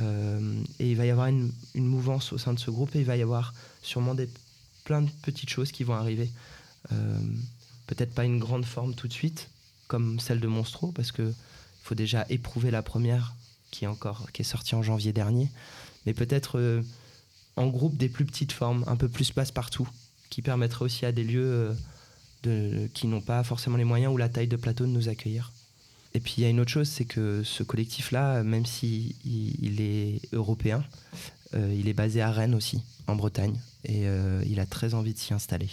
Euh, 0.00 0.62
et 0.78 0.90
il 0.90 0.96
va 0.96 1.04
y 1.04 1.10
avoir 1.10 1.26
une, 1.26 1.52
mouvance 1.74 2.32
au 2.32 2.38
sein 2.38 2.54
de 2.54 2.58
ce 2.58 2.70
groupe 2.70 2.94
et 2.94 3.00
il 3.00 3.04
va 3.04 3.16
y 3.16 3.22
avoir 3.22 3.52
sûrement 3.82 4.14
des, 4.14 4.28
plein 4.84 5.02
de 5.02 5.10
petites 5.22 5.50
choses 5.50 5.72
qui 5.72 5.84
vont 5.84 5.94
arriver. 5.94 6.30
Euh, 7.90 7.94
peut-être 7.94 8.14
pas 8.14 8.24
une 8.24 8.38
grande 8.38 8.64
forme 8.64 8.94
tout 8.94 9.08
de 9.08 9.12
suite, 9.12 9.48
comme 9.88 10.20
celle 10.20 10.40
de 10.40 10.46
Monstro, 10.46 10.92
parce 10.92 11.12
qu'il 11.12 11.34
faut 11.82 11.94
déjà 11.94 12.26
éprouver 12.28 12.70
la 12.70 12.82
première 12.82 13.34
qui 13.70 13.84
est, 13.84 13.88
encore, 13.88 14.30
qui 14.32 14.42
est 14.42 14.44
sortie 14.46 14.74
en 14.74 14.82
janvier 14.82 15.12
dernier. 15.12 15.50
Mais 16.06 16.14
peut-être 16.14 16.82
en 17.56 17.66
groupe 17.68 17.96
des 17.96 18.08
plus 18.08 18.24
petites 18.24 18.52
formes, 18.52 18.84
un 18.86 18.96
peu 18.96 19.08
plus 19.08 19.30
passe-partout, 19.30 19.88
qui 20.30 20.42
permettraient 20.42 20.84
aussi 20.84 21.06
à 21.06 21.12
des 21.12 21.24
lieux 21.24 21.74
euh, 22.46 22.88
qui 22.92 23.06
n'ont 23.06 23.20
pas 23.20 23.44
forcément 23.44 23.76
les 23.76 23.84
moyens 23.84 24.12
ou 24.12 24.16
la 24.16 24.28
taille 24.28 24.48
de 24.48 24.56
plateau 24.56 24.84
de 24.84 24.90
nous 24.90 25.08
accueillir. 25.08 25.52
Et 26.14 26.20
puis 26.20 26.34
il 26.38 26.42
y 26.42 26.44
a 26.44 26.48
une 26.48 26.58
autre 26.58 26.70
chose, 26.70 26.88
c'est 26.88 27.04
que 27.04 27.42
ce 27.44 27.62
collectif-là, 27.62 28.42
même 28.42 28.66
s'il 28.66 29.14
il 29.24 29.80
est 29.80 30.20
européen, 30.32 30.84
euh, 31.54 31.72
il 31.78 31.88
est 31.88 31.94
basé 31.94 32.20
à 32.20 32.32
Rennes 32.32 32.54
aussi, 32.54 32.82
en 33.06 33.14
Bretagne, 33.14 33.58
et 33.84 34.08
euh, 34.08 34.42
il 34.46 34.58
a 34.58 34.66
très 34.66 34.94
envie 34.94 35.14
de 35.14 35.18
s'y 35.18 35.32
installer. 35.32 35.70